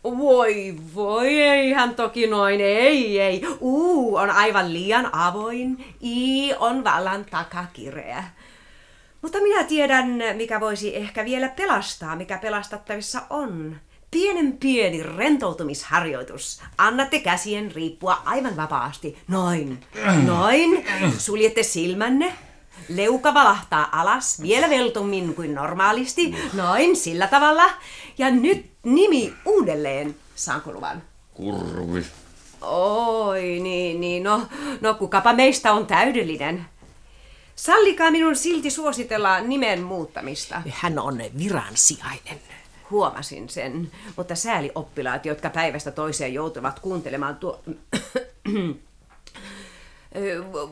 Voi 0.05 0.77
voi, 0.95 1.41
eihän 1.41 1.95
toki 1.95 2.27
noin, 2.27 2.61
ei 2.61 3.21
ei. 3.21 3.43
U 3.61 4.17
on 4.17 4.31
aivan 4.31 4.73
liian 4.73 5.15
avoin, 5.15 5.95
I 6.01 6.55
on 6.55 6.85
vallan 6.85 7.25
takakireä. 7.25 8.25
Mutta 9.23 9.41
minä 9.41 9.65
tiedän, 9.65 10.07
mikä 10.35 10.61
voisi 10.61 10.97
ehkä 10.97 11.25
vielä 11.25 11.49
pelastaa, 11.49 12.17
mikä 12.17 12.39
pelastattavissa 12.39 13.23
on. 13.31 13.77
Pienen 14.11 14.53
pieni 14.53 15.03
rentoutumisharjoitus. 15.03 16.63
Annatte 16.79 17.19
käsien 17.19 17.73
riippua 17.73 18.23
aivan 18.25 18.57
vapaasti. 18.57 19.19
Noin, 19.29 19.81
noin. 20.27 20.87
Suljette 21.19 21.63
silmänne. 21.63 22.33
Leuka 22.89 23.35
valahtaa 23.35 24.01
alas 24.01 24.43
vielä 24.43 24.71
veltummin 24.71 25.35
kuin 25.35 25.55
normaalisti. 25.55 26.35
Noin, 26.53 26.97
sillä 26.97 27.27
tavalla. 27.27 27.65
Ja 28.19 28.31
nyt 28.31 28.71
nimi 28.85 29.35
uudelleen. 29.45 30.17
Saanko 30.35 30.73
luvan? 30.73 31.03
Kurvi. 31.35 32.05
Oi, 32.61 33.43
niin, 33.43 34.01
niin. 34.01 34.23
No, 34.23 34.47
no 34.81 34.95
kukapa 34.95 35.33
meistä 35.33 35.73
on 35.73 35.87
täydellinen. 35.87 36.67
Sallikaa 37.61 38.11
minun 38.11 38.37
silti 38.37 38.71
suositella 38.71 39.41
nimen 39.41 39.83
muuttamista. 39.83 40.63
Hän 40.71 40.99
on 40.99 41.23
viransijainen. 41.39 42.41
Huomasin 42.91 43.49
sen, 43.49 43.91
mutta 44.17 44.35
sääli 44.35 44.73
oppilaat, 44.75 45.27
jotka 45.27 45.51
päivästä 45.51 45.91
toiseen 45.91 46.35
joutuvat 46.35 46.81
kuuntelemaan 46.81 47.37
tuo... 47.37 47.63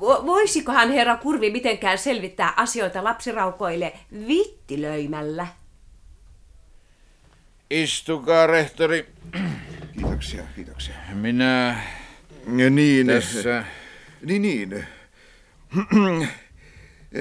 Vo- 0.01 0.27
Voisikohan 0.27 0.93
herra 0.93 1.17
Kurvi 1.17 1.51
mitenkään 1.51 1.99
selvittää 1.99 2.55
asioita 2.57 3.05
lapsiraukoille 3.05 3.93
vittilöimällä? 4.29 5.47
Istukaa, 7.71 8.47
rehtori. 8.47 9.09
Kiitoksia, 9.95 10.43
kiitoksia. 10.55 10.95
Minä 11.15 11.83
Ja 12.57 12.71
niin, 12.71 13.07
tässä... 13.07 13.65
Niin, 14.23 14.43
niin. 14.43 14.87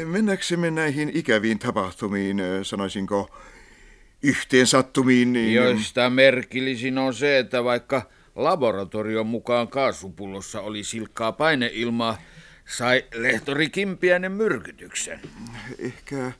Mennäksemme 0.06 0.71
näihin 0.71 1.12
ikäviin 1.13 1.60
tapahtumiin, 1.60 2.41
sanoisinko, 2.63 3.38
yhteensattumiin, 4.23 5.34
niin... 5.34 5.54
Joista 5.54 6.10
merkillisin 6.10 6.97
on 6.97 7.13
se, 7.13 7.39
että 7.39 7.63
vaikka 7.63 8.02
laboratorion 8.36 9.28
mukaan 9.28 9.67
kaasupullossa 9.67 10.62
oli 10.62 10.84
silkkaa 10.84 11.32
paineilmaa, 11.32 12.21
sai 12.65 13.06
lehtori 13.13 13.69
Kimpiäinen 13.69 14.32
myrkytyksen. 14.32 15.19
Ehkä, 15.80 16.32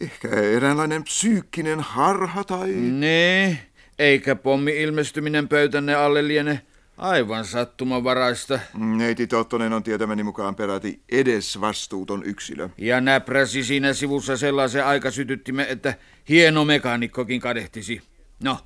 ehkä 0.00 0.28
eräänlainen 0.28 1.04
psyykkinen 1.04 1.80
harha 1.80 2.44
tai... 2.44 2.72
Nee, 2.74 3.58
eikä 3.98 4.34
pommi 4.34 4.82
ilmestyminen 4.82 5.48
pöytänne 5.48 5.94
alle 5.94 6.28
liene 6.28 6.60
aivan 6.96 7.44
sattumanvaraista. 7.44 8.60
Neiti 8.74 9.26
Tottonen 9.26 9.72
on 9.72 9.82
tietämäni 9.82 10.22
mukaan 10.22 10.54
peräti 10.54 11.02
edes 11.12 11.60
vastuuton 11.60 12.24
yksilö. 12.24 12.68
Ja 12.78 13.00
näpräsi 13.00 13.64
siinä 13.64 13.92
sivussa 13.92 14.36
sellaisen 14.36 14.86
aikasytyttimen, 14.86 15.66
että 15.68 15.94
hieno 16.28 16.64
mekaanikkokin 16.64 17.40
kadehtisi. 17.40 18.02
No, 18.42 18.58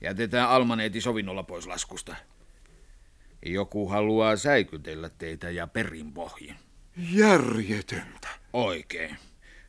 jätetään 0.00 0.48
Almaneeti 0.48 1.00
sovinnolla 1.00 1.42
pois 1.42 1.66
laskusta. 1.66 2.16
Joku 3.46 3.88
haluaa 3.88 4.36
säikytellä 4.36 5.10
teitä 5.18 5.50
ja 5.50 5.66
perinpohjin. 5.66 6.56
Järjetöntä. 6.96 8.28
Oikein. 8.52 9.16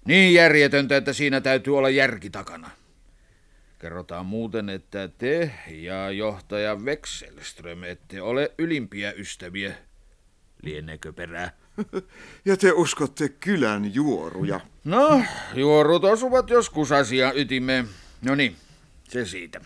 Niin 0.05 0.33
järjetöntä, 0.33 0.97
että 0.97 1.13
siinä 1.13 1.41
täytyy 1.41 1.77
olla 1.77 1.89
järki 1.89 2.29
takana. 2.29 2.69
Kerrotaan 3.85 4.25
muuten, 4.25 4.69
että 4.69 5.07
te 5.07 5.51
ja 5.69 6.11
johtaja 6.11 6.75
Wexelström 6.75 7.83
ette 7.83 8.21
ole 8.21 8.51
ylimpiä 8.57 9.11
ystäviä. 9.11 9.75
Lieneekö 10.61 11.13
perää? 11.13 11.51
Ja 12.45 12.57
te 12.57 12.71
uskotte 12.71 13.29
kylän 13.29 13.95
juoruja. 13.95 14.59
No, 14.83 15.21
juorut 15.53 16.03
osuvat 16.03 16.49
joskus 16.49 16.91
asian 16.91 17.37
ytimeen. 17.37 17.89
No 18.21 18.35
niin, 18.35 18.55
se 19.03 19.25
siitä. 19.25 19.61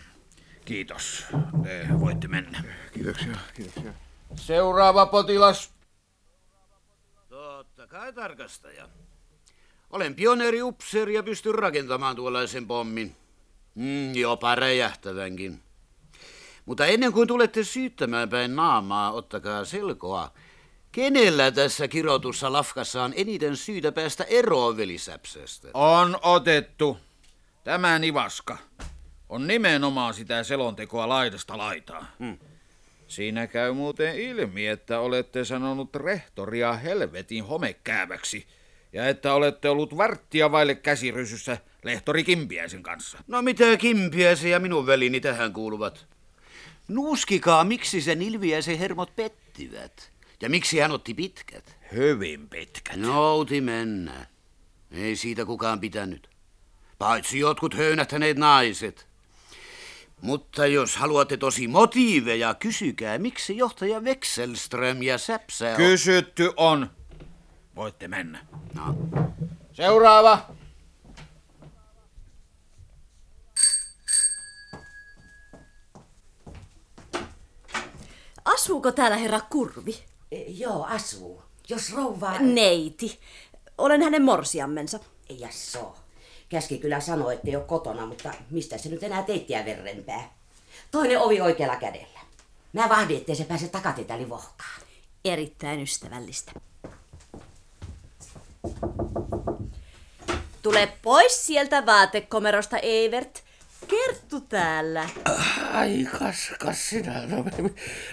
Kiitos. 0.64 1.26
Te 1.62 1.86
voitte 2.00 2.28
mennä. 2.28 2.64
Kiitoksia, 2.92 3.36
kiitoksia. 3.54 3.92
Seuraava 4.36 5.06
potilas. 5.06 5.72
Totta 7.28 7.86
kai 7.86 8.12
tarkastaja. 8.12 8.88
Olen 9.90 10.14
pioneeriupseeri 10.14 11.14
ja 11.14 11.22
pystyn 11.22 11.54
rakentamaan 11.54 12.16
tuollaisen 12.16 12.66
pommin. 12.66 13.16
Mm, 13.74 14.14
jopa 14.14 14.54
räjähtävänkin. 14.54 15.62
Mutta 16.66 16.86
ennen 16.86 17.12
kuin 17.12 17.28
tulette 17.28 17.64
syyttämään 17.64 18.28
päin 18.28 18.56
naamaa, 18.56 19.12
ottakaa 19.12 19.64
selkoa. 19.64 20.32
Kenellä 20.92 21.50
tässä 21.50 21.88
kirotussa 21.88 22.52
lafkassa 22.52 23.02
on 23.02 23.12
eniten 23.16 23.56
syytä 23.56 23.92
päästä 23.92 24.24
eroon 24.24 24.76
velisäpsästä? 24.76 25.68
On 25.74 26.18
otettu. 26.22 26.98
Tämä 27.64 27.98
nivaska 27.98 28.58
on 29.30 29.46
nimenomaan 29.46 30.14
sitä 30.14 30.42
selontekoa 30.42 31.08
laidasta 31.08 31.58
laitaa. 31.58 32.06
Hmm. 32.18 32.38
Siinä 33.06 33.46
käy 33.46 33.72
muuten 33.72 34.18
ilmi, 34.20 34.66
että 34.66 35.00
olette 35.00 35.44
sanonut 35.44 35.96
rehtoria 35.96 36.72
helvetin 36.72 37.44
homekääväksi 37.44 38.46
ja 38.92 39.08
että 39.08 39.34
olette 39.34 39.68
ollut 39.68 39.96
varttia 39.96 40.52
vaille 40.52 40.74
käsirysyssä 40.74 41.58
lehtori 41.84 42.24
Kimpiäisen 42.24 42.82
kanssa. 42.82 43.18
No 43.26 43.42
mitä 43.42 43.76
Kimpiäisen 43.76 44.50
ja 44.50 44.60
minun 44.60 44.86
velini 44.86 45.20
tähän 45.20 45.52
kuuluvat? 45.52 46.06
Nuuskikaa, 46.88 47.64
miksi 47.64 48.00
sen 48.00 48.22
Ilviäisen 48.22 48.78
hermot 48.78 49.16
pettivät. 49.16 50.10
Ja 50.40 50.50
miksi 50.50 50.78
hän 50.78 50.92
otti 50.92 51.14
pitkät? 51.14 51.76
Hyvin 51.92 52.48
pitkät. 52.48 52.96
Nouti 52.96 53.60
mennä. 53.60 54.26
Ei 54.90 55.16
siitä 55.16 55.44
kukaan 55.44 55.80
pitänyt. 55.80 56.30
Paitsi 56.98 57.38
jotkut 57.38 57.74
höynättäneet 57.74 58.36
naiset. 58.36 59.06
Mutta 60.20 60.66
jos 60.66 60.96
haluatte 60.96 61.36
tosi 61.36 61.68
motiiveja, 61.68 62.54
kysykää, 62.54 63.18
miksi 63.18 63.56
johtaja 63.56 64.00
Wexelström 64.00 65.02
ja 65.02 65.18
Säpsä... 65.18 65.74
Kysytty 65.76 66.52
on. 66.56 66.90
Voitte 67.76 68.08
mennä. 68.08 68.46
No. 68.74 68.96
Seuraava. 69.72 70.59
Asuuko 78.44 78.92
täällä 78.92 79.16
herra 79.16 79.40
Kurvi? 79.40 79.98
Joo, 80.48 80.84
asuu. 80.84 81.42
Jos 81.68 81.92
rouva... 81.92 82.38
Neiti. 82.38 83.20
Olen 83.78 84.02
hänen 84.02 84.22
morsiammensa. 84.22 85.00
Jasso. 85.38 85.96
Käski 86.48 86.78
kyllä 86.78 87.00
sanoi, 87.00 87.34
että 87.34 87.48
ei 87.48 87.56
ole 87.56 87.64
kotona, 87.64 88.06
mutta 88.06 88.32
mistä 88.50 88.78
se 88.78 88.88
nyt 88.88 89.02
enää 89.02 89.22
teittiä 89.22 89.64
verrenpää? 89.64 90.34
Toinen 90.90 91.20
ovi 91.20 91.40
oikealla 91.40 91.76
kädellä. 91.76 92.20
Mä 92.72 92.88
vahdin, 92.88 93.16
ettei 93.16 93.36
se 93.36 93.44
pääse 93.44 93.68
takatetäli 93.68 94.28
vohkaan. 94.28 94.80
Erittäin 95.24 95.80
ystävällistä. 95.80 96.52
Tule 100.62 100.92
pois 101.02 101.46
sieltä 101.46 101.86
vaatekomerosta, 101.86 102.78
Evert. 102.78 103.44
Kerttu 103.90 104.40
täällä. 104.40 105.08
Ai 105.72 106.08
kaskas 106.18 106.88
sinä, 106.88 107.26
no 107.26 107.44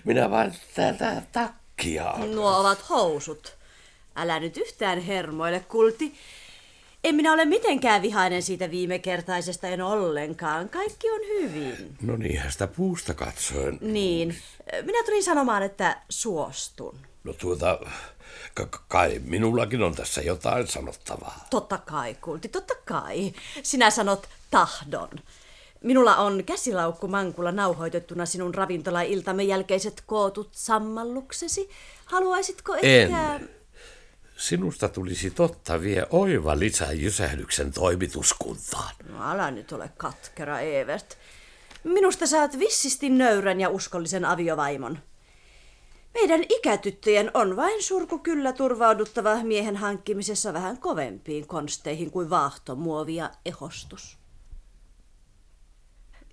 minä 0.04 0.30
vaan 0.32 0.54
täältä 0.76 1.22
takkia. 1.32 2.14
Nuo 2.34 2.58
ovat 2.60 2.90
housut. 2.90 3.58
Älä 4.16 4.40
nyt 4.40 4.58
yhtään 4.58 5.00
hermoille, 5.00 5.60
kulti. 5.60 6.14
En 7.04 7.16
minä 7.16 7.34
ole 7.34 7.46
mitenkään 7.46 8.02
vihainen 8.02 8.44
siitä 8.44 8.72
viime 8.72 9.00
kertaisesta, 9.00 9.68
en 9.68 9.82
ollenkaan. 9.82 10.70
Kaikki 10.70 11.10
on 11.10 11.20
hyvin. 11.20 11.96
No 12.02 12.16
niinhän 12.16 12.52
sitä 12.52 12.68
puusta 12.68 13.14
katsoen. 13.14 13.78
Niin. 13.82 14.36
Minä 14.82 15.04
tulin 15.06 15.24
sanomaan, 15.24 15.64
että 15.64 15.98
suostun. 16.10 17.00
No 17.24 17.34
tuota, 17.34 17.80
k- 18.56 18.82
kai 18.88 19.22
minullakin 19.26 19.84
on 19.84 19.96
tässä 19.96 20.22
jotain 20.22 20.68
sanottavaa. 20.68 21.46
Totta 21.50 21.78
kai, 21.78 22.14
kulti, 22.14 22.48
totta 22.48 22.74
kai. 22.86 23.34
Sinä 23.64 23.90
sanot 23.90 24.30
tahdon. 24.52 25.10
Minulla 25.84 26.16
on 26.16 26.44
käsilaukku 26.44 27.08
mankulla 27.08 27.52
nauhoitettuna 27.52 28.26
sinun 28.26 28.56
ravintola-iltamme 28.56 29.44
jälkeiset 29.44 30.04
kootut 30.06 30.50
sammalluksesi. 30.52 31.70
Haluaisitko 32.06 32.76
ehkä... 32.76 33.36
En. 33.36 33.50
Sinusta 34.38 34.90
tulisi 34.90 35.32
totta 35.32 35.82
vie 35.82 36.08
oiva 36.10 36.60
lisä 36.60 36.92
jysähdyksen 36.92 37.74
toimituskuntaan. 37.74 38.96
No 39.10 39.32
älä 39.32 39.52
nyt 39.52 39.72
ole 39.72 39.90
katkera, 39.98 40.60
Evert. 40.60 41.18
Minusta 41.84 42.28
saat 42.28 42.60
vissisti 42.60 43.10
nöyrän 43.10 43.62
ja 43.62 43.70
uskollisen 43.70 44.26
aviovaimon. 44.26 45.00
Meidän 46.14 46.44
ikätyttöjen 46.50 47.32
on 47.34 47.56
vain 47.56 47.84
surku 47.84 48.20
kyllä 48.20 48.54
turvauduttava 48.54 49.44
miehen 49.44 49.76
hankkimisessa 49.76 50.54
vähän 50.54 50.78
kovempiin 50.78 51.48
konsteihin 51.48 52.12
kuin 52.12 52.30
vaahtomuovi 52.30 53.16
ja 53.16 53.32
ehostus. 53.46 54.18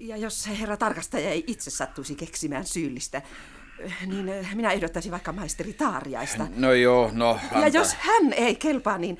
Ja 0.06 0.16
jos 0.16 0.48
herra 0.60 0.76
tarkastaja 0.76 1.30
ei 1.30 1.44
itse 1.46 1.70
sattuisi 1.70 2.14
keksimään 2.14 2.66
syyllistä, 2.66 3.22
niin 4.06 4.28
eh, 4.28 4.54
minä 4.54 4.72
ehdottaisin 4.72 5.12
vaikka 5.12 5.32
maisteri 5.32 5.72
Taariaista. 5.72 6.46
No 6.56 6.72
joo, 6.72 7.10
no... 7.12 7.38
Ja 7.52 7.60
anta- 7.60 7.76
jos 7.76 7.94
hän 7.94 8.32
ei 8.32 8.54
kelpaa, 8.54 8.98
niin 8.98 9.18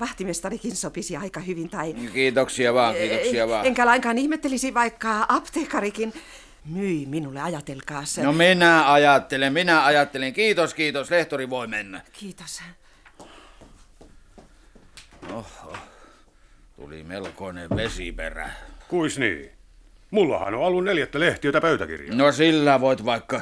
vahtimestarikin 0.00 0.76
sopisi 0.76 1.16
aika 1.16 1.40
hyvin 1.40 1.70
tai... 1.70 1.94
Kiitoksia 1.94 2.74
vaan, 2.74 2.94
kiitoksia 2.94 3.48
vaan. 3.48 3.66
Enkä 3.66 3.86
lainkaan 3.86 4.18
ihmettelisi 4.18 4.74
vaikka 4.74 5.26
apteekarikin 5.28 6.12
myi 6.64 7.06
minulle, 7.06 7.40
ajatelkaa 7.40 8.04
se. 8.04 8.22
No 8.22 8.32
minä 8.32 8.92
ajattelen, 8.92 9.52
minä 9.52 9.84
ajattelen. 9.84 10.32
Kiitos, 10.32 10.74
kiitos. 10.74 11.10
Lehtori 11.10 11.50
voi 11.50 11.66
mennä. 11.66 12.00
Kiitos. 12.12 12.62
Oho, 15.32 15.76
tuli 16.76 17.04
melkoinen 17.04 17.70
vesiperä. 17.76 18.50
Kuis 18.88 19.18
niin? 19.18 19.59
Mullahan 20.10 20.54
on 20.54 20.60
ollut 20.60 20.84
neljättä 20.84 21.20
lehtiötä 21.20 21.60
pöytäkirjaa. 21.60 22.16
No 22.16 22.32
sillä 22.32 22.80
voit 22.80 23.04
vaikka, 23.04 23.40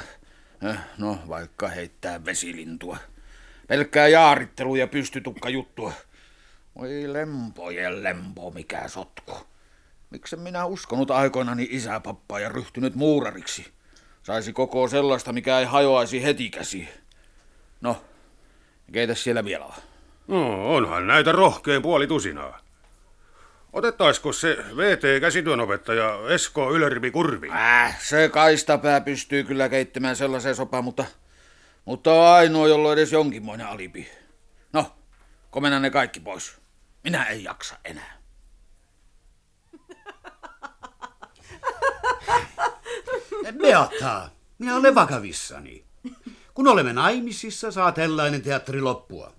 eh, 0.71 0.77
no 0.99 1.19
vaikka 1.29 1.69
heittää 1.69 2.25
vesilintua. 2.25 2.97
Pelkkää 3.69 4.09
jaarittelu 4.09 4.77
ja 4.77 4.87
pystytukka 4.87 5.49
juttua. 5.49 5.93
Oi 6.77 7.13
lempojen 7.13 8.03
lempo, 8.03 8.51
mikä 8.51 8.89
sotku. 8.89 9.37
Miksi 10.11 10.37
minä 10.37 10.65
uskonut 10.65 11.11
aikoinani 11.11 11.69
isäpappaa 11.71 12.41
ja 12.41 12.49
ryhtynyt 12.49 12.95
muurariksi? 12.95 13.67
Saisi 14.23 14.53
koko 14.53 14.89
sellaista, 14.89 15.33
mikä 15.33 15.59
ei 15.59 15.65
hajoaisi 15.65 16.23
heti 16.23 16.51
käsi. 16.51 16.89
No, 17.81 17.97
keitä 18.93 19.15
siellä 19.15 19.45
vielä 19.45 19.65
on? 19.65 19.75
No, 20.29 20.75
onhan 20.75 21.07
näitä 21.07 21.33
rohkein 21.33 21.83
puoli 21.83 22.07
tusinaa. 22.07 22.61
Otettaisiko 23.73 24.33
se 24.33 24.57
VT-käsityönopettaja 24.77 26.19
Esko 26.29 26.73
Ylärvi 26.75 27.11
Kurvi? 27.11 27.51
Äh, 27.51 28.01
se 28.01 28.29
kaistapää 28.29 29.01
pystyy 29.01 29.45
kyllä 29.45 29.69
keittämään 29.69 30.17
sellaisen 30.17 30.55
sopan, 30.55 30.85
mutta, 30.85 31.05
mutta 31.85 32.13
on 32.13 32.27
ainoa, 32.27 32.69
jolla 32.69 32.89
on 32.89 32.93
edes 32.93 33.13
jonkinmoinen 33.13 33.67
alibi. 33.67 34.09
No, 34.73 34.93
komennan 35.51 35.83
ne 35.83 35.91
kaikki 35.91 36.21
pois. 36.21 36.57
Minä 37.05 37.25
en 37.25 37.45
jaksa 37.45 37.77
enää. 37.85 38.19
Beata, 43.63 44.31
minä 44.59 44.77
olen 44.77 44.95
vakavissani. 44.95 45.85
Kun 46.55 46.69
olemme 46.69 46.93
naimisissa, 46.93 47.71
saa 47.71 47.93
tällainen 47.93 48.43
teatteri 48.43 48.81
loppua. 48.81 49.38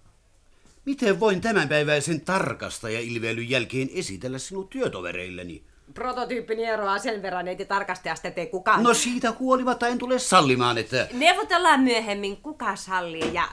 Miten 0.85 1.19
voin 1.19 1.41
tämänpäiväisen 1.41 2.21
tarkastaja-ilveilyn 2.21 3.49
jälkeen 3.49 3.89
esitellä 3.93 4.37
sinut 4.37 4.69
työtovereilleni? 4.69 5.63
Prototyyppini 5.93 6.65
eroaa 6.65 6.99
sen 6.99 7.21
verran, 7.21 7.47
ei 7.47 7.65
tarkastajasta 7.65 8.27
ettei 8.27 8.47
kukaan. 8.47 8.83
No 8.83 8.93
siitä 8.93 9.33
huolimatta 9.39 9.87
en 9.87 9.97
tule 9.97 10.19
sallimaan, 10.19 10.77
että... 10.77 11.07
Neuvotellaan 11.13 11.79
myöhemmin, 11.79 12.37
kuka 12.37 12.75
sallii 12.75 13.33
ja... 13.33 13.47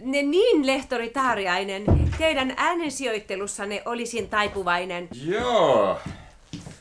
Ne 0.00 0.22
niin, 0.22 0.66
lehtori 0.66 1.10
Taariainen, 1.10 1.84
teidän 2.18 2.54
äänensijoittelussanne 2.56 3.82
olisin 3.84 4.28
taipuvainen. 4.28 5.08
Joo. 5.24 5.98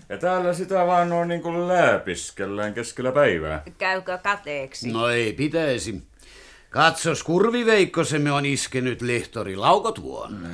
Ja 0.10 0.18
täällä 0.18 0.54
sitä 0.54 0.88
vaan 0.88 1.10
noin 1.10 1.28
niin 1.28 1.42
kuin 1.42 1.68
läpiskellään 1.68 2.74
keskellä 2.74 3.12
päivää. 3.12 3.63
Käykö 3.78 4.18
kateeksi? 4.18 4.92
No 4.92 5.10
ei 5.10 5.34
pitäisi. 5.34 6.02
Katsos, 6.70 7.24
kurviveikkosemme 7.24 8.32
on 8.32 8.46
iskenyt 8.46 9.02
lehtori 9.02 9.56
laukotuon. 9.56 10.48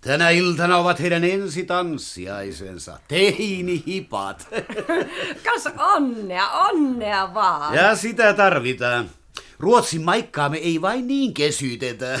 Tänä 0.00 0.30
iltana 0.30 0.76
ovat 0.76 1.00
heidän 1.00 1.24
ensitanssiaisensa, 1.24 2.98
teini-hipat. 3.08 4.48
Kas 5.44 5.68
onnea, 5.94 6.50
onnea 6.50 7.34
vaan. 7.34 7.74
Ja 7.74 7.96
sitä 7.96 8.34
tarvitaan. 8.34 9.10
Ruotsin 9.58 10.02
maikkaamme 10.02 10.58
ei 10.58 10.80
vain 10.82 11.06
niin 11.06 11.34
kesytetä. 11.34 12.20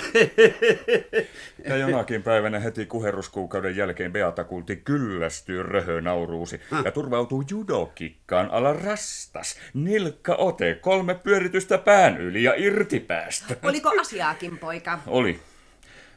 Ja 1.68 1.76
jonakin 1.76 2.22
päivänä 2.22 2.58
heti 2.58 2.86
kuherruskuukauden 2.86 3.76
jälkeen 3.76 4.12
Beata 4.12 4.44
kuulti 4.44 4.76
kyllästyy 4.76 5.62
röhönauruusi 5.62 6.60
ja 6.84 6.92
turvautuu 6.92 7.44
judokikkaan 7.50 8.50
ala 8.50 8.72
rastas. 8.72 9.56
Nilkka 9.74 10.34
ote, 10.34 10.74
kolme 10.74 11.14
pyöritystä 11.14 11.78
pään 11.78 12.20
yli 12.20 12.42
ja 12.42 12.54
irti 12.56 13.00
päästä. 13.00 13.56
Oliko 13.62 14.00
asiaakin, 14.00 14.58
poika? 14.58 14.98
Oli. 15.06 15.40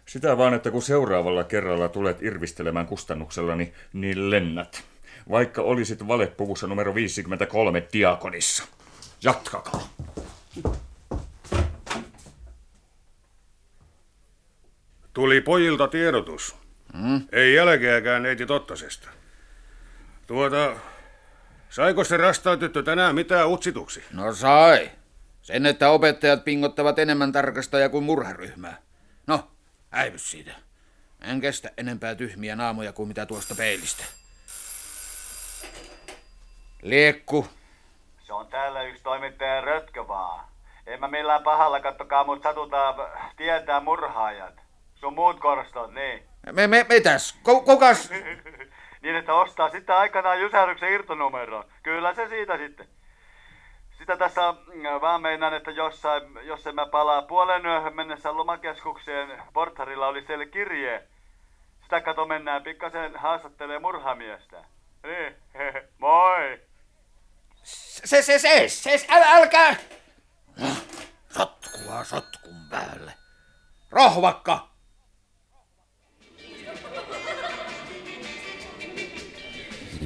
Sitä 0.06 0.38
vaan, 0.38 0.54
että 0.54 0.72
kun 0.72 0.82
seuraavalla 0.82 1.44
kerralla 1.44 1.90
tulet 1.90 2.22
irvistelemään 2.22 2.86
kustannuksellani, 2.86 3.74
niin 3.94 4.32
lennät. 4.32 4.84
Vaikka 5.30 5.62
olisit 5.62 6.08
valepuvussa 6.08 6.68
numero 6.68 6.96
53 6.96 7.88
diakonissa. 7.94 8.64
Jatkakaa. 9.24 9.90
Tuli 15.18 15.42
pojilta 15.42 15.88
tiedotus. 15.88 16.56
Hmm? 16.98 17.22
Ei 17.32 17.54
jälkeäkään 17.54 18.24
neiti 18.24 18.46
Tottasesta. 18.46 19.10
Tuota, 20.28 20.74
saiko 21.70 22.04
se 22.04 22.18
rastautyttö 22.18 22.84
tänään 22.84 23.16
mitään 23.16 23.50
utsituksi? 23.50 24.04
No 24.14 24.34
sai. 24.34 24.92
Sen, 25.42 25.66
että 25.66 25.90
opettajat 25.90 26.44
pingottavat 26.44 27.00
enemmän 27.00 27.32
tarkastajaa 27.32 27.90
kuin 27.90 28.04
murharyhmää. 28.04 28.78
No, 29.28 29.48
äivys 29.92 30.32
siitä. 30.32 30.52
En 31.22 31.42
kestä 31.42 31.70
enempää 31.78 32.16
tyhmiä 32.16 32.56
naamoja 32.56 32.94
kuin 32.94 33.08
mitä 33.08 33.26
tuosta 33.26 33.56
peilistä. 33.56 34.04
Liekku. 36.82 37.48
Se 38.20 38.34
on 38.34 38.48
täällä 38.48 38.84
yksi 38.84 39.04
toimittaja 39.04 39.62
Rötkö 39.62 40.08
vaan. 40.08 40.46
En 40.88 41.00
mä 41.00 41.08
millään 41.08 41.44
pahalla, 41.44 41.80
kattokaa, 41.80 42.24
mut 42.24 42.44
satutaan 42.44 42.96
tietää 43.38 43.80
murhaajat. 43.80 44.67
Sun 45.00 45.14
muut 45.14 45.40
korstot, 45.40 45.94
niin. 45.94 46.24
Me, 46.52 46.68
me, 46.68 46.86
mitäs? 46.90 47.40
Ku- 47.44 47.62
Kukas? 47.62 48.10
niin 49.02 49.16
että 49.16 49.34
ostaa 49.34 49.70
sitten 49.70 49.96
aikanaan 49.96 50.42
Jysäryksen 50.42 50.94
irtonumeron. 50.94 51.64
Kyllä 51.84 52.14
se 52.14 52.28
siitä 52.28 52.58
sitten. 52.58 52.88
Sitä 53.98 54.18
tässä 54.18 54.52
mm, 54.52 54.84
vaan 55.02 55.22
meinaan, 55.22 55.54
että 55.54 55.72
jossain, 55.72 56.24
jos 56.42 56.68
en 56.68 56.76
mä 56.76 56.86
palaa 56.86 57.22
puolen 57.22 57.66
yöhön 57.66 57.96
mennessä 57.96 58.38
lomakeskukseen, 58.38 59.44
portarilla 59.54 60.08
oli 60.08 60.26
siellä 60.26 60.46
kirje. 60.46 61.08
Sitä 61.84 62.02
kato 62.02 62.26
mennään 62.26 62.64
pikkasen 62.64 63.16
haastattelee 63.16 63.80
murhamiestä. 63.80 64.64
Niin, 65.04 65.36
moi! 65.98 66.62
Se, 67.64 68.22
se, 68.22 68.40
se, 68.40 68.68
se, 68.68 69.06
älä, 69.10 69.32
älkää! 69.32 69.76
Sotkua 71.30 72.04
sotkun 72.04 72.56
päälle. 72.70 73.14
Rohvakka! 73.92 74.77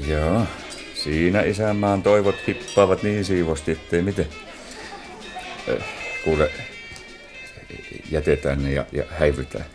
Joo, 0.08 0.42
siinä 0.94 1.42
isänmaan 1.42 2.04
toivot 2.04 2.36
hippaavat 2.48 3.04
niin 3.04 3.26
siivosti, 3.26 3.72
ettei 3.72 4.02
miten. 4.02 4.28
Kuule, 6.24 6.52
jätetään 8.12 8.64
ne 8.64 8.72
ja, 8.72 8.86
ja 8.92 9.04
häivytään. 9.10 9.66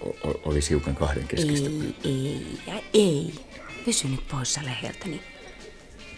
O- 0.00 0.16
o- 0.28 0.40
olisi 0.44 0.70
hiukan 0.70 0.94
kahden 0.94 1.28
keskistä. 1.28 1.68
Ei, 1.68 1.94
ei 2.04 2.46
ja 2.66 2.82
ei. 2.94 3.34
Pysy 3.84 4.08
nyt 4.08 4.28
poissa 4.30 4.60
läheltäni. 4.64 5.20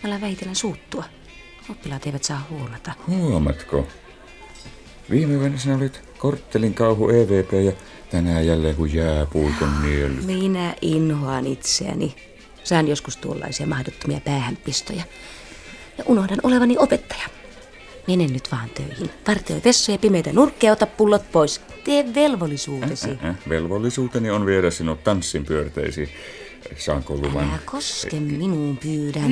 Mä 0.02 0.08
alan 0.08 0.20
vähitellen 0.20 0.56
suuttua. 0.56 1.04
Oppilaat 1.70 2.06
eivät 2.06 2.24
saa 2.24 2.46
huomata. 2.50 2.92
Huomatko? 3.06 3.86
Viime 5.10 5.34
yönä 5.34 5.58
sinä 5.58 5.76
olit 5.76 6.00
korttelin 6.18 6.74
kauhu 6.74 7.08
EVP 7.08 7.52
ja 7.52 7.72
tänään 8.10 8.46
jälleen 8.46 8.76
kuin 8.76 8.94
jääpuikon 8.94 9.82
nielu. 9.82 10.14
Minä 10.26 10.74
inhoan 10.82 11.46
itseäni. 11.46 12.14
Saan 12.66 12.88
joskus 12.88 13.16
tuollaisia 13.16 13.66
mahdottomia 13.66 14.20
päähänpistoja. 14.20 15.02
Ja 15.98 16.04
unohdan 16.06 16.38
olevani 16.42 16.76
opettaja. 16.78 17.28
Mene 18.08 18.26
nyt 18.26 18.52
vaan 18.52 18.70
töihin. 18.70 19.10
Vartioi 19.28 19.60
vessoja, 19.64 19.98
pimeitä 19.98 20.32
nurkkeja, 20.32 20.72
ota 20.72 20.86
pullot 20.86 21.32
pois. 21.32 21.60
Tee 21.84 22.04
velvollisuutesi. 22.14 23.10
Äh, 23.10 23.30
äh, 23.30 23.36
velvollisuuteni 23.48 24.30
on 24.30 24.46
viedä 24.46 24.70
sinut 24.70 25.04
tanssin 25.04 25.44
pyörteisiin. 25.44 26.08
Saanko 26.78 27.14
luvan? 27.14 27.48
Älä 27.48 27.58
koske 27.64 28.20
minuun, 28.20 28.76
pyydän. 28.76 29.30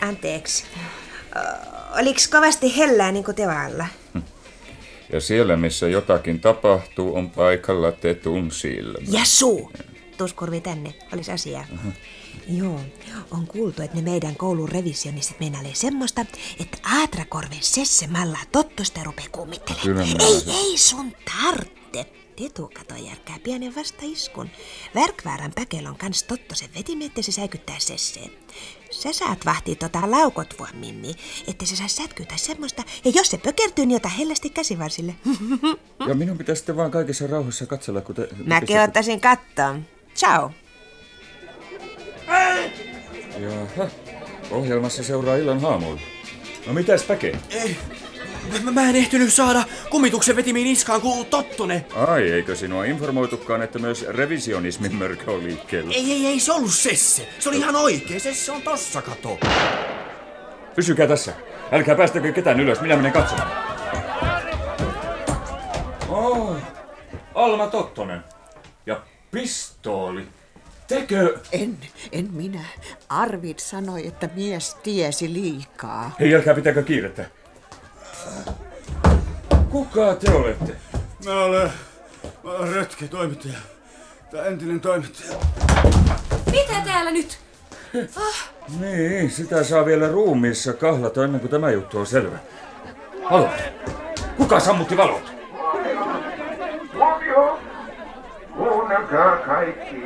Anteeksi. 0.00 0.64
Oliko 2.00 2.20
kovasti 2.30 2.76
hellää 2.76 3.12
niin 3.12 3.24
kuin 3.24 3.34
tevaalla? 3.34 3.86
Ja 5.12 5.20
siellä, 5.20 5.56
missä 5.56 5.88
jotakin 5.88 6.40
tapahtuu, 6.40 7.16
on 7.16 7.30
paikalla 7.30 7.92
tetun 7.92 8.50
silmä. 8.50 8.98
Ja 9.10 9.24
suu! 9.24 9.72
Tuskurvi 10.18 10.60
tänne, 10.60 10.94
olisi 11.12 11.32
asiaa. 11.32 11.64
Joo, 12.48 12.80
on 13.30 13.46
kuultu, 13.46 13.82
että 13.82 13.96
ne 13.96 14.02
meidän 14.02 14.36
koulun 14.36 14.68
revisionistit 14.68 15.40
meinailee 15.40 15.74
semmoista, 15.74 16.26
että 16.60 16.78
Aatrakorven 17.00 17.58
Sesse 17.60 18.06
mallaa 18.06 18.42
tottosta 18.52 18.98
ja 19.00 19.04
rupee 19.04 19.28
kummittelemaan. 19.32 20.08
Ei, 20.20 20.40
sen- 20.40 20.54
ei 20.54 20.78
sun 20.78 21.12
tartte. 21.24 22.06
Tetu 22.36 22.70
kato 22.74 22.94
järkää 22.94 23.38
pienen 23.44 23.74
vastaiskun. 23.74 24.50
Värkväärän 24.94 25.52
päkelon 25.54 25.96
kans 25.96 26.22
tottosen 26.22 26.68
vetimette 26.78 27.22
se 27.22 27.32
säikyttää 27.32 27.76
Sesseen. 27.78 28.30
Sä 28.90 29.12
saat 29.12 29.46
vahtia 29.46 29.74
tota 29.74 30.10
laukot 30.10 30.54
vuon, 30.58 30.70
Mimmi, 30.74 31.14
että 31.48 31.66
se 31.66 31.76
saisi 31.76 31.96
sätkytä 31.96 32.36
semmoista, 32.36 32.82
ja 33.04 33.12
jos 33.14 33.28
se 33.30 33.38
pökertyy, 33.38 33.86
niin 33.86 33.96
ota 33.96 34.08
hellästi 34.08 34.50
käsivarsille. 34.50 35.14
Ja 36.08 36.14
minun 36.14 36.38
pitää 36.38 36.54
sitten 36.54 36.76
vaan 36.76 36.90
kaikessa 36.90 37.26
rauhassa 37.26 37.66
katsella, 37.66 38.00
kun 38.00 38.14
te... 38.14 38.28
Mäkin 38.46 38.80
ottaisin 38.80 39.20
kattoon. 39.20 39.86
Ciao. 40.14 40.50
Jaha, 43.38 43.88
ohjelmassa 44.50 45.02
seuraa 45.02 45.36
illan 45.36 45.60
haamuilla. 45.60 46.00
No 46.66 46.72
mitäs 46.72 47.02
Päke? 47.02 47.36
Ei, 47.50 47.76
mä, 48.64 48.70
mä 48.70 48.88
en 48.88 48.96
ehtinyt 48.96 49.32
saada 49.32 49.64
kumituksen 49.90 50.36
vetimiin 50.36 50.64
niskaan 50.64 51.00
kuin 51.00 51.26
Tottonen. 51.26 51.86
Ai, 52.08 52.30
eikö 52.30 52.56
sinua 52.56 52.84
informoitukaan, 52.84 53.62
että 53.62 53.78
myös 53.78 54.06
revisionismin 54.08 54.94
mörkö 54.94 55.30
on 55.30 55.44
liikkeellä? 55.44 55.92
Ei, 55.94 56.12
ei, 56.12 56.26
ei 56.26 56.40
se 56.40 56.52
ollut 56.52 56.72
Sesse. 56.74 57.28
Se 57.38 57.48
oli 57.48 57.58
ihan 57.58 57.76
oikein. 57.76 58.20
Sesse 58.20 58.52
on 58.52 58.62
tossa, 58.62 59.02
kato. 59.02 59.38
Pysykää 60.76 61.06
tässä. 61.06 61.32
Älkää 61.72 61.94
päästäkö 61.94 62.32
ketään 62.32 62.60
ylös, 62.60 62.80
minä 62.80 62.96
menen 62.96 63.12
katsomaan. 63.12 63.50
Oh, 66.08 66.56
Alma 67.34 67.66
Tottonen. 67.66 68.24
Pistooli. 69.34 70.26
Tekö... 70.88 71.38
En, 71.52 71.78
en 72.12 72.28
minä. 72.32 72.64
Arvid 73.08 73.58
sanoi, 73.58 74.06
että 74.06 74.28
mies 74.36 74.74
tiesi 74.74 75.32
liikaa. 75.32 76.10
Hei, 76.20 76.34
älkää 76.34 76.54
pitäkö 76.54 76.82
kiirettä. 76.82 77.24
Kuka 79.70 80.14
te 80.14 80.30
olette? 80.32 80.76
Mä 81.24 81.44
olen, 81.44 81.70
mä 82.44 82.50
olen 82.50 82.72
Rötke, 82.72 83.08
toimittaja. 83.08 83.58
Tää 84.30 84.44
entinen 84.46 84.80
toimittaja. 84.80 85.38
Mitä 86.50 86.80
täällä 86.84 87.10
nyt? 87.10 87.38
Ah, 88.16 88.50
Niin, 88.80 89.30
sitä 89.30 89.64
saa 89.64 89.86
vielä 89.86 90.08
ruumiissa 90.08 90.72
kahlata 90.72 91.24
ennen 91.24 91.40
kuin 91.40 91.50
tämä 91.50 91.70
juttu 91.70 91.98
on 91.98 92.06
selvä. 92.06 92.38
Valot. 93.30 93.50
Kuka 94.36 94.60
sammutti 94.60 94.96
valot? 94.96 95.33
Kuunnelkaa 98.94 99.36
kaikki. 99.36 100.02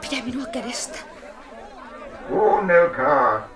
Pidä 0.00 0.22
minua 0.24 0.46
kädestä. 0.46 0.98
Kuunnelkaa. 2.28 3.48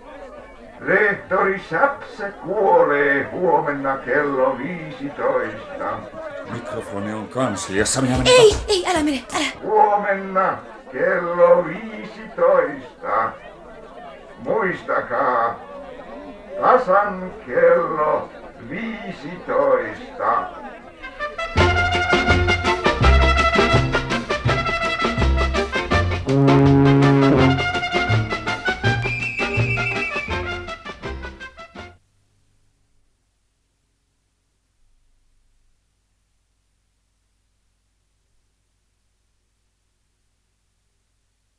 Rehtori 0.81 1.63
Säpsä 1.71 2.31
kuolee 2.31 3.23
huomenna 3.31 3.97
kello 3.97 4.59
15. 4.59 5.99
Mikrofoni 6.53 7.13
on 7.13 7.29
kansliassa, 7.29 8.03
minä 8.03 8.19
menen... 8.19 8.33
Ei, 8.33 8.57
ei, 8.69 8.85
älä 8.87 9.03
mene, 9.03 9.25
älä. 9.37 9.47
Huomenna 9.63 10.59
kello 10.93 11.65
15. 11.65 13.33
Muistakaa, 14.39 15.61
tasan 16.61 17.33
kello 17.47 18.29
15. 18.71 20.47